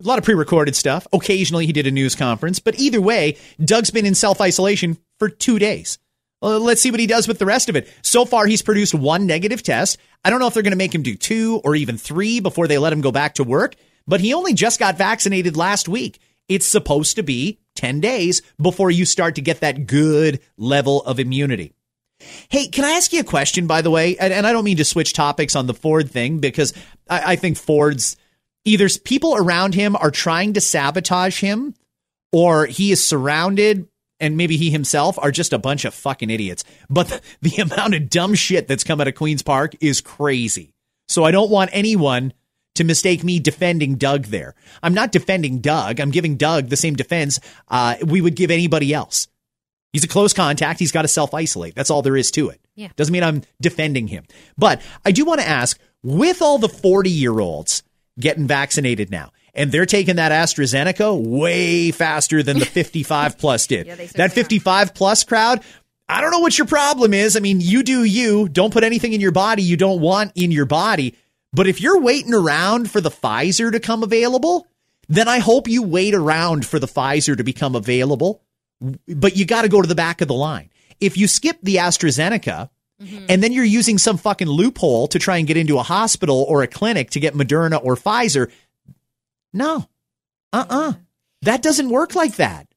[0.04, 1.06] A lot of pre recorded stuff.
[1.14, 5.30] Occasionally he did a news conference, but either way, Doug's been in self isolation for
[5.30, 6.00] two days.
[6.42, 7.88] Well, let's see what he does with the rest of it.
[8.02, 10.00] So far, he's produced one negative test.
[10.26, 12.68] I don't know if they're going to make him do two or even three before
[12.68, 13.76] they let him go back to work,
[14.08, 16.18] but he only just got vaccinated last week.
[16.50, 21.20] It's supposed to be 10 days before you start to get that good level of
[21.20, 21.76] immunity.
[22.50, 24.18] Hey, can I ask you a question, by the way?
[24.18, 26.74] And, and I don't mean to switch topics on the Ford thing because
[27.08, 28.18] I, I think Ford's
[28.66, 31.76] either people around him are trying to sabotage him
[32.32, 33.88] or he is surrounded
[34.22, 36.64] and maybe he himself are just a bunch of fucking idiots.
[36.90, 40.74] But the, the amount of dumb shit that's come out of Queen's Park is crazy.
[41.10, 42.32] So I don't want anyone
[42.76, 44.56] to mistake me defending Doug there.
[44.82, 46.00] I'm not defending Doug.
[46.00, 49.28] I'm giving Doug the same defense uh, we would give anybody else.
[49.92, 50.80] He's a close contact.
[50.80, 51.76] He's got to self isolate.
[51.76, 52.62] That's all there is to it.
[52.76, 52.90] Yeah.
[52.96, 54.26] Doesn't mean I'm defending him.
[54.58, 57.84] But I do want to ask with all the 40 year olds
[58.20, 63.88] getting vaccinated now, and they're taking that AstraZeneca way faster than the 55 plus did.
[63.88, 64.30] Yeah, that certainly are.
[64.30, 65.62] 55 plus crowd,
[66.08, 67.38] I don't know what your problem is.
[67.38, 68.50] I mean, you do you.
[68.50, 71.16] Don't put anything in your body you don't want in your body.
[71.54, 74.68] But if you're waiting around for the Pfizer to come available,
[75.08, 78.42] then I hope you wait around for the Pfizer to become available.
[79.08, 80.70] But you got to go to the back of the line.
[81.00, 82.70] If you skip the AstraZeneca,
[83.02, 83.26] mm-hmm.
[83.30, 86.62] and then you're using some fucking loophole to try and get into a hospital or
[86.62, 88.52] a clinic to get Moderna or Pfizer.
[89.54, 89.88] No.
[90.54, 90.94] Uh-uh.
[91.44, 92.68] That doesn't work like that.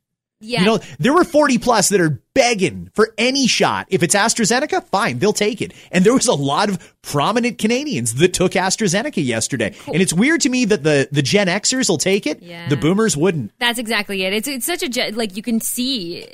[0.41, 0.61] Yeah.
[0.61, 3.87] You know, there were 40 plus that are begging for any shot.
[3.89, 5.73] If it's AstraZeneca, fine, they'll take it.
[5.91, 9.75] And there was a lot of prominent Canadians that took AstraZeneca yesterday.
[9.87, 12.43] And it's weird to me that the, the Gen Xers will take it.
[12.43, 12.69] Yeah.
[12.69, 13.53] The boomers wouldn't.
[13.59, 14.35] That's exactly it.
[14.35, 16.27] It's it's such a like you can see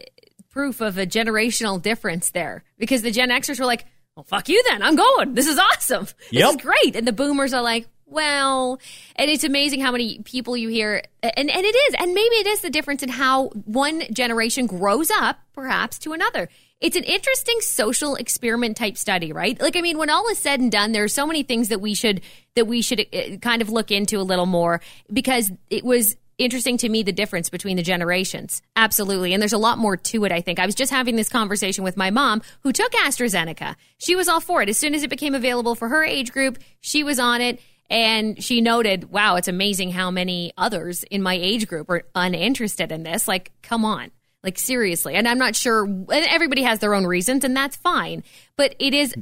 [0.50, 3.84] proof of a generational difference there because the Gen Xers were like,
[4.16, 4.82] "Well, fuck you then.
[4.82, 5.34] I'm going.
[5.34, 6.04] This is awesome.
[6.06, 6.50] This Yep.
[6.50, 8.78] is great." And the boomers are like, "Well,"
[9.16, 11.94] and it's amazing how many people you hear and and it is.
[11.98, 16.48] And maybe it is the difference in how one generation grows up perhaps to another.
[16.80, 19.60] It's an interesting social experiment type study, right?
[19.60, 21.80] Like I mean, when all is said and done, there are so many things that
[21.80, 22.20] we should
[22.56, 24.80] that we should uh, kind of look into a little more
[25.12, 28.62] because it was interesting to me the difference between the generations.
[28.74, 29.34] Absolutely.
[29.34, 30.58] And there's a lot more to it, I think.
[30.58, 33.76] I was just having this conversation with my mom who took AstraZeneca.
[33.98, 34.70] She was all for it.
[34.70, 37.60] As soon as it became available for her age group, she was on it.
[37.90, 42.92] And she noted, wow, it's amazing how many others in my age group are uninterested
[42.92, 43.26] in this.
[43.26, 44.12] Like, come on.
[44.44, 45.16] Like, seriously.
[45.16, 48.22] And I'm not sure, and everybody has their own reasons, and that's fine.
[48.56, 49.14] But it is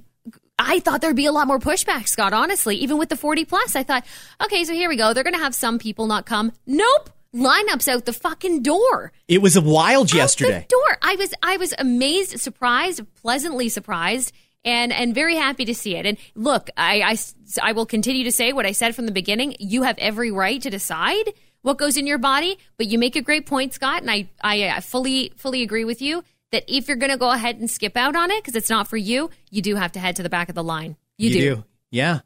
[0.58, 2.76] I thought there'd be a lot more pushback, Scott, honestly.
[2.76, 4.04] Even with the 40 plus, I thought,
[4.42, 5.14] okay, so here we go.
[5.14, 6.52] They're going to have some people not come.
[6.66, 7.10] Nope.
[7.34, 9.12] Lineups out the fucking door.
[9.28, 10.66] It was wild Out yesterday.
[10.68, 10.98] the door.
[11.02, 14.32] I was I was amazed, surprised, pleasantly surprised,
[14.64, 16.06] and and very happy to see it.
[16.06, 17.16] And look, I, I
[17.62, 19.56] I will continue to say what I said from the beginning.
[19.58, 23.22] You have every right to decide what goes in your body, but you make a
[23.22, 26.96] great point, Scott, and I I uh, fully fully agree with you that if you're
[26.96, 29.60] going to go ahead and skip out on it because it's not for you, you
[29.60, 30.96] do have to head to the back of the line.
[31.18, 31.64] You, do.
[31.90, 32.20] Yeah.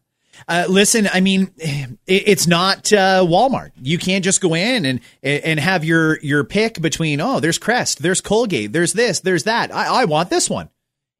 [0.48, 3.72] Uh, listen, I mean, it, it's not uh, Walmart.
[3.80, 8.02] You can't just go in and and have your your pick between oh, there's Crest,
[8.02, 9.74] there's Colgate, there's this, there's that.
[9.74, 10.70] I, I want this one.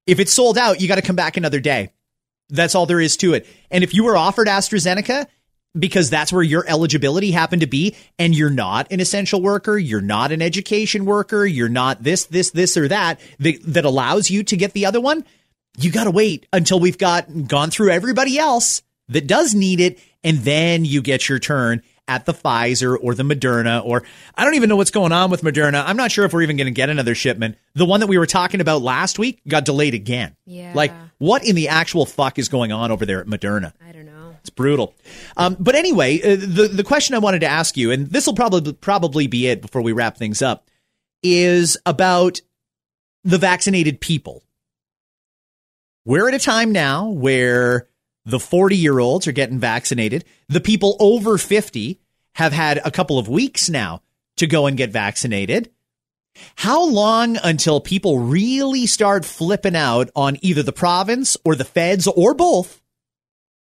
[0.07, 1.93] If it's sold out, you got to come back another day.
[2.49, 3.47] That's all there is to it.
[3.71, 5.27] And if you were offered AstraZeneca
[5.79, 10.01] because that's where your eligibility happened to be, and you're not an essential worker, you're
[10.01, 14.43] not an education worker, you're not this, this, this, or that that, that allows you
[14.45, 15.25] to get the other one,
[15.79, 19.99] you got to wait until we've got gone through everybody else that does need it,
[20.23, 24.03] and then you get your turn at the Pfizer or the Moderna, or
[24.35, 25.85] I don't even know what's going on with Moderna.
[25.87, 27.57] I'm not sure if we're even going to get another shipment.
[27.75, 30.37] The one that we were talking about last week got delayed again.
[30.45, 30.73] Yeah.
[30.75, 33.73] Like, what in the actual fuck is going on over there at Moderna?
[33.87, 34.37] I don't know.
[34.41, 34.95] It's brutal.
[35.37, 38.35] Um, but anyway, uh, the the question I wanted to ask you, and this will
[38.35, 40.69] probably probably be it before we wrap things up,
[41.23, 42.41] is about
[43.23, 44.43] the vaccinated people.
[46.05, 47.87] We're at a time now where
[48.25, 50.25] the 40 year olds are getting vaccinated.
[50.49, 52.01] The people over 50
[52.35, 54.03] have had a couple of weeks now
[54.37, 55.71] to go and get vaccinated.
[56.57, 62.07] How long until people really start flipping out on either the province or the feds
[62.07, 62.81] or both?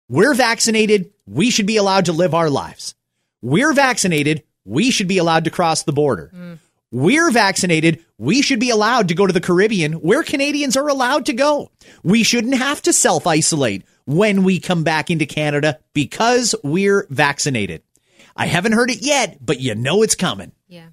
[0.09, 1.13] We're vaccinated.
[1.27, 2.95] We should be allowed to live our lives.
[3.41, 4.43] We're vaccinated.
[4.65, 6.31] We should be allowed to cross the border.
[6.35, 6.59] Mm.
[6.91, 8.05] We're vaccinated.
[8.17, 11.71] We should be allowed to go to the Caribbean where Canadians are allowed to go.
[12.03, 17.83] We shouldn't have to self isolate when we come back into Canada because we're vaccinated.
[18.35, 20.53] I haven't heard it yet, but you know it's coming.
[20.67, 20.89] Yeah.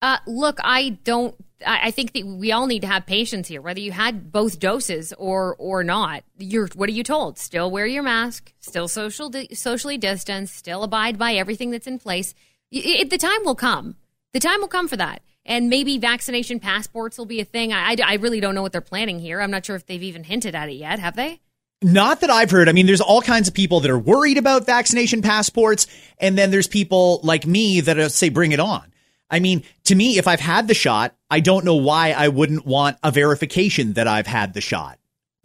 [0.00, 1.34] Uh, look, I don't.
[1.66, 5.12] I, think that we all need to have patience here, whether you had both doses
[5.18, 6.22] or or not.
[6.38, 7.36] You're what are you told?
[7.36, 8.52] Still wear your mask.
[8.60, 10.52] Still social di- socially distance.
[10.52, 12.34] Still abide by everything that's in place.
[12.70, 13.96] Y- it- the time will come.
[14.32, 15.22] The time will come for that.
[15.48, 17.72] and maybe vaccination passports will be a thing.
[17.72, 19.40] I, I, I really don't know what they're planning here.
[19.40, 20.98] I'm not sure if they've even hinted at it yet.
[20.98, 21.40] Have they?
[21.80, 22.68] Not that I've heard.
[22.68, 25.86] I mean, there's all kinds of people that are worried about vaccination passports,
[26.18, 28.92] and then there's people like me that say, bring it on.
[29.30, 32.66] I mean, to me, if I've had the shot, I don't know why I wouldn't
[32.66, 34.98] want a verification that I've had the shot.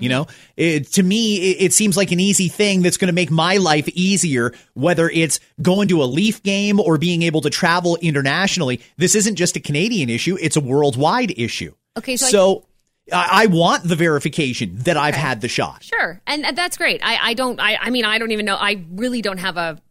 [0.03, 0.27] You know,
[0.57, 3.55] it, to me, it, it seems like an easy thing that's going to make my
[3.55, 8.81] life easier, whether it's going to a Leaf game or being able to travel internationally.
[8.97, 11.73] This isn't just a Canadian issue, it's a worldwide issue.
[11.97, 12.65] Okay, so, So
[13.13, 15.83] I, I want the verification that I've had the shot.
[15.83, 17.01] Sure, and that's great.
[17.01, 17.59] I, I don't.
[17.59, 18.55] I, I mean, I don't even know.
[18.55, 19.81] I really don't have a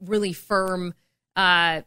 [0.00, 0.94] really firm
[1.36, 1.82] uh,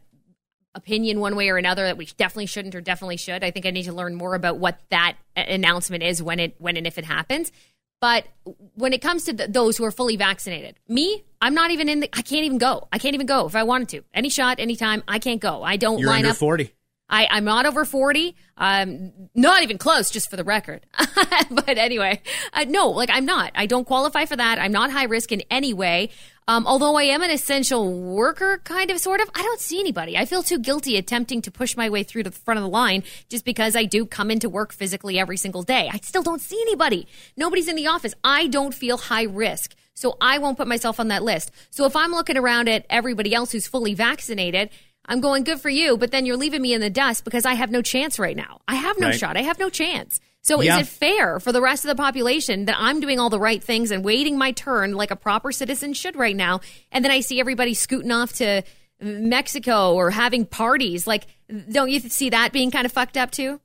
[0.78, 3.44] opinion one way or another that we definitely shouldn't or definitely should.
[3.44, 6.54] I think I need to learn more about what that uh, announcement is when it
[6.58, 7.52] when and if it happens.
[8.00, 8.26] But
[8.74, 12.00] when it comes to th- those who are fully vaccinated, me, I'm not even in
[12.00, 12.08] the.
[12.12, 12.88] I can't even go.
[12.92, 14.04] I can't even go if I wanted to.
[14.14, 15.62] Any shot, anytime, I can't go.
[15.62, 16.36] I don't You're line under up.
[16.36, 16.72] 40.
[17.10, 18.36] I, I'm not over 40.
[18.58, 20.84] Um, not even close, just for the record.
[21.50, 22.20] but anyway,
[22.52, 23.52] uh, no, like I'm not.
[23.54, 24.58] I don't qualify for that.
[24.58, 26.10] I'm not high risk in any way.
[26.48, 30.16] Um, although I am an essential worker, kind of, sort of, I don't see anybody.
[30.16, 32.70] I feel too guilty attempting to push my way through to the front of the
[32.70, 35.90] line just because I do come into work physically every single day.
[35.92, 37.06] I still don't see anybody.
[37.36, 38.14] Nobody's in the office.
[38.24, 39.76] I don't feel high risk.
[39.92, 41.50] So I won't put myself on that list.
[41.70, 44.70] So if I'm looking around at everybody else who's fully vaccinated,
[45.08, 47.54] I'm going good for you, but then you're leaving me in the dust because I
[47.54, 48.60] have no chance right now.
[48.68, 49.18] I have no Right.
[49.18, 49.36] shot.
[49.36, 50.20] I have no chance.
[50.42, 50.78] So Yeah.
[50.78, 53.62] is it fair for the rest of the population that I'm doing all the right
[53.62, 56.60] things and waiting my turn like a proper citizen should right now,
[56.92, 58.62] and then I see everybody scooting off to
[59.00, 61.06] Mexico or having parties?
[61.06, 61.26] Like,
[61.70, 63.60] don't you see that being kind of fucked up too?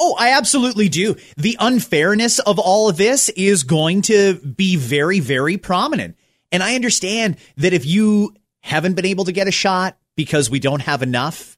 [0.00, 1.16] Oh, I absolutely do.
[1.36, 6.16] The unfairness of all of this is going to be very, very prominent.
[6.50, 10.58] And I understand that if you haven't been able to get a shot because we
[10.58, 11.56] don't have enough,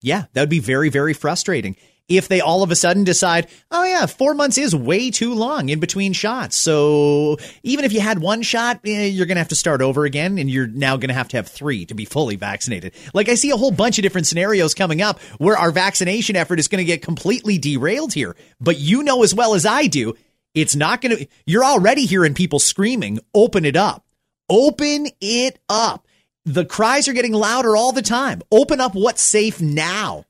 [0.00, 1.76] yeah, that would be very, very frustrating.
[2.08, 5.68] If they all of a sudden decide, oh yeah, four months is way too long
[5.68, 6.56] in between shots.
[6.56, 10.06] So even if you had one shot, eh, you're going to have to start over
[10.06, 12.94] again and you're now going to have to have three to be fully vaccinated.
[13.12, 16.58] Like I see a whole bunch of different scenarios coming up where our vaccination effort
[16.58, 18.36] is going to get completely derailed here.
[18.58, 20.16] But you know as well as I do,
[20.54, 24.06] it's not going to, you're already hearing people screaming, open it up.
[24.48, 26.07] Open it up.
[26.48, 28.40] The cries are getting louder all the time.
[28.50, 30.24] Open up what's safe now.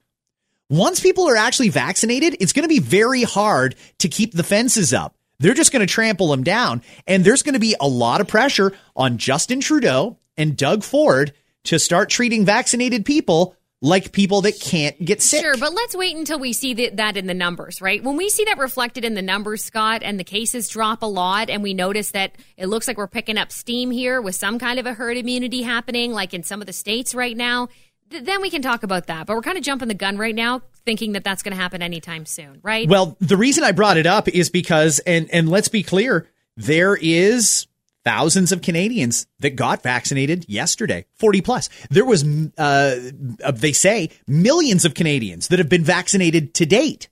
[0.68, 4.92] Once people are actually vaccinated, it's going to be very hard to keep the fences
[4.92, 5.14] up.
[5.38, 6.82] They're just going to trample them down.
[7.06, 11.32] And there's going to be a lot of pressure on Justin Trudeau and Doug Ford
[11.66, 15.41] to start treating vaccinated people like people that can't get sick.
[15.41, 18.03] Sure, but let's wait until we see th- that in the numbers, right?
[18.03, 21.49] When we see that reflected in the numbers, Scott, and the cases drop a lot,
[21.49, 24.81] and we notice that it looks like we're picking up steam here with some kind
[24.81, 27.68] of a herd immunity happening, like in some of the states right now,
[28.11, 29.26] th- then we can talk about that.
[29.26, 31.81] But we're kind of jumping the gun right now, thinking that that's going to happen
[31.81, 32.89] anytime soon, right?
[32.89, 36.99] Well, the reason I brought it up is because, and and let's be clear, there
[37.01, 37.67] is
[38.09, 41.68] thousands of Canadians that got vaccinated yesterday, forty plus.
[41.90, 42.24] There was,
[42.56, 43.11] uh,
[43.44, 47.09] uh, they say, millions of Canadians that have been vaccinated to date.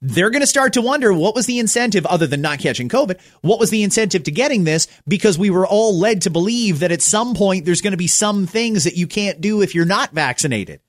[0.00, 3.20] They're going to start to wonder what was the incentive other than not catching COVID?
[3.42, 4.88] What was the incentive to getting this?
[5.06, 8.08] Because we were all led to believe that at some point there's going to be
[8.08, 10.80] some things that you can't do if you're not vaccinated.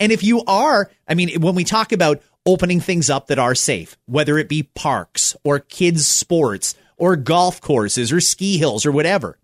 [0.00, 3.54] And if you are, I mean, when we talk about opening things up that are
[3.54, 8.92] safe, whether it be parks or kids' sports or golf courses or ski hills or
[8.92, 9.38] whatever,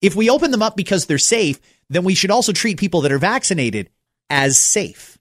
[0.00, 3.12] if we open them up because they're safe, then we should also treat people that
[3.12, 3.90] are vaccinated
[4.30, 5.18] as safe.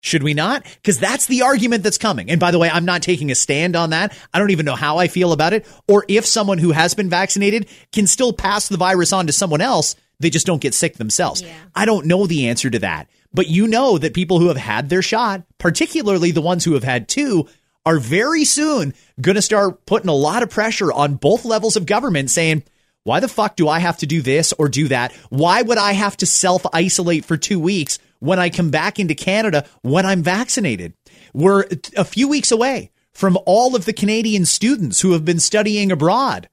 [0.00, 0.64] Should we not?
[0.64, 2.28] Because that's the argument that's coming.
[2.28, 4.16] And by the way, I'm not taking a stand on that.
[4.34, 7.08] I don't even know how I feel about it or if someone who has been
[7.08, 9.94] vaccinated can still pass the virus on to someone else.
[10.18, 11.44] They just don't get sick themselves.
[11.74, 13.08] I don't know the answer to that.
[13.32, 16.84] But you know that people who have had their shot, particularly the ones who have
[16.84, 17.48] had two,
[17.84, 21.86] are very soon going to start putting a lot of pressure on both levels of
[21.86, 22.62] government saying,
[23.04, 25.12] why the fuck do I have to do this or do that?
[25.30, 29.14] Why would I have to self isolate for two weeks when I come back into
[29.14, 30.94] Canada when I'm vaccinated?
[31.34, 31.64] We're
[31.96, 36.48] a few weeks away from all of the Canadian students who have been studying abroad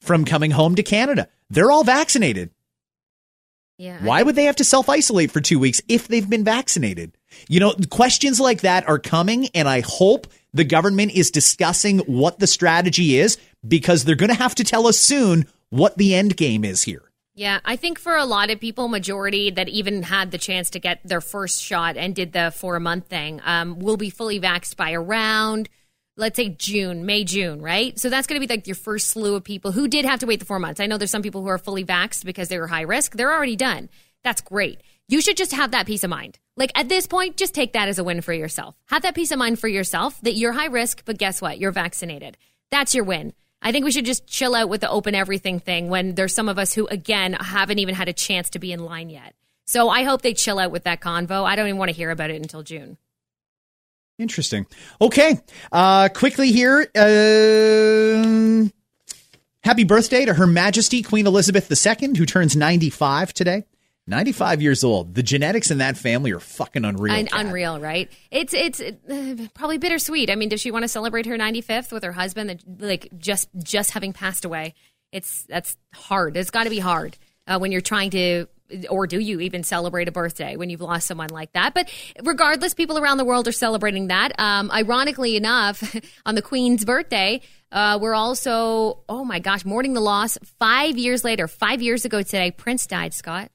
[0.00, 1.28] from coming home to Canada.
[1.48, 2.50] They're all vaccinated.
[3.78, 4.02] yeah.
[4.04, 7.16] Why would they have to self isolate for two weeks if they've been vaccinated?
[7.48, 12.38] You know, questions like that are coming, and I hope the government is discussing what
[12.38, 16.36] the strategy is because they're going to have to tell us soon what the end
[16.36, 17.02] game is here.
[17.34, 20.78] Yeah, I think for a lot of people, majority that even had the chance to
[20.78, 24.76] get their first shot and did the four month thing, um, will be fully vaxxed
[24.76, 25.70] by around,
[26.18, 27.98] let's say June, May, June, right?
[27.98, 30.26] So that's going to be like your first slew of people who did have to
[30.26, 30.78] wait the four months.
[30.78, 33.16] I know there's some people who are fully vaxxed because they were high risk.
[33.16, 33.88] They're already done.
[34.22, 34.82] That's great.
[35.08, 36.38] You should just have that peace of mind.
[36.56, 38.76] Like at this point, just take that as a win for yourself.
[38.86, 41.58] Have that peace of mind for yourself that you're high risk, but guess what?
[41.58, 42.36] You're vaccinated.
[42.70, 43.32] That's your win.
[43.62, 46.48] I think we should just chill out with the open everything thing when there's some
[46.48, 49.34] of us who, again, haven't even had a chance to be in line yet.
[49.64, 51.44] So I hope they chill out with that convo.
[51.44, 52.98] I don't even want to hear about it until June.
[54.18, 54.66] Interesting.
[55.00, 55.40] Okay.
[55.70, 56.90] Uh, quickly here.
[56.94, 58.68] Uh,
[59.62, 63.64] happy birthday to Her Majesty Queen Elizabeth II, who turns 95 today.
[64.06, 65.14] 95 years old.
[65.14, 67.14] The genetics in that family are fucking unreal.
[67.14, 67.46] And Kat.
[67.46, 68.10] unreal, right?
[68.30, 70.30] It's it's uh, probably bittersweet.
[70.30, 73.48] I mean, does she want to celebrate her 95th with her husband that like just
[73.62, 74.74] just having passed away?
[75.12, 76.36] It's that's hard.
[76.36, 78.46] It's got to be hard uh, when you're trying to
[78.88, 81.74] or do you even celebrate a birthday when you've lost someone like that?
[81.74, 81.90] But
[82.24, 84.32] regardless, people around the world are celebrating that.
[84.38, 85.94] Um, ironically enough,
[86.26, 90.38] on the Queen's birthday, uh, we're also, oh my gosh, mourning the loss.
[90.58, 93.51] Five years later, five years ago today, Prince died, Scott.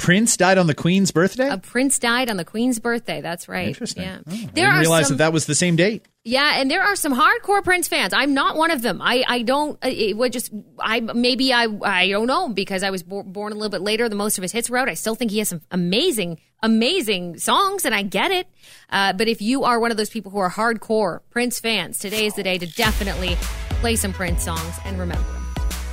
[0.00, 1.48] Prince died on the Queen's birthday?
[1.48, 3.20] A Prince died on the Queen's birthday.
[3.20, 3.68] That's right.
[3.68, 4.02] Interesting.
[4.02, 4.18] Yeah.
[4.26, 6.06] Oh, I didn't realize some, that that was the same date.
[6.24, 8.12] yeah, and there are some hardcore Prince fans.
[8.12, 9.00] I'm not one of them.
[9.02, 9.78] I, I don't.
[9.84, 10.50] uh, It would just.
[10.78, 14.08] I maybe I I don't know because I was bo- born a little bit later
[14.08, 14.88] than most of his hits were out.
[14.88, 18.46] I still think he has some amazing amazing songs, and I get it.
[18.90, 22.26] Uh, but if you are one of those people who are hardcore Prince fans, today
[22.26, 23.36] is the day to definitely
[23.80, 25.44] play some Prince songs and remember him.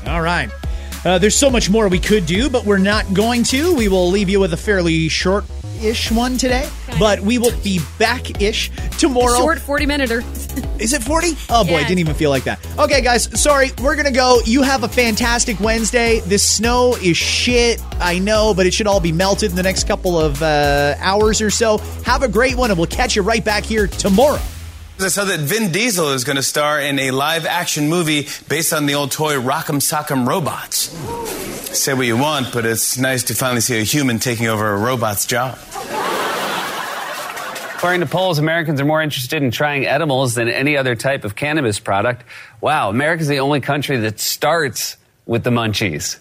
[0.08, 0.50] All right.
[1.06, 3.74] Uh, there's so much more we could do, but we're not going to.
[3.76, 5.46] We will leave you with a fairly short
[5.82, 6.68] ish one today,
[7.00, 9.38] but we will be back ish tomorrow.
[9.38, 10.24] Short forty minuter.
[10.80, 11.34] Is it 40?
[11.50, 11.88] Oh boy, Yeah.
[11.88, 12.60] didn't even feel like that.
[12.80, 13.70] Okay, guys, sorry.
[13.82, 14.40] We're going to go.
[14.46, 16.20] You have a fantastic Wednesday.
[16.22, 19.88] This snow is shit, I know, but it should all be melted in the next
[19.88, 21.78] couple of uh, hours or so.
[22.06, 24.40] Have a great one, and we'll catch you right back here tomorrow.
[25.00, 28.74] I saw that Vin Diesel is going to star in a live action movie based
[28.74, 30.90] on the old toy Rock'em Sock'em Robots.
[31.78, 34.78] Say what you want, but it's nice to finally see a human taking over a
[34.78, 35.60] robot's job.
[37.76, 41.36] According to polls, Americans are more interested in trying edibles than any other type of
[41.36, 42.24] cannabis product.
[42.60, 46.18] Wow, America's the only country that starts with the munchies.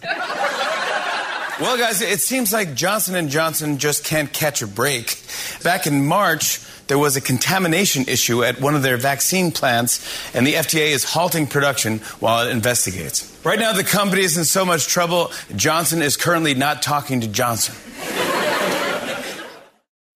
[1.59, 5.19] Well, guys, it seems like Johnson & Johnson just can't catch a break.
[5.63, 10.45] Back in March, there was a contamination issue at one of their vaccine plants, and
[10.45, 13.37] the FDA is halting production while it investigates.
[13.43, 17.27] Right now, the company is in so much trouble, Johnson is currently not talking to
[17.27, 17.75] Johnson.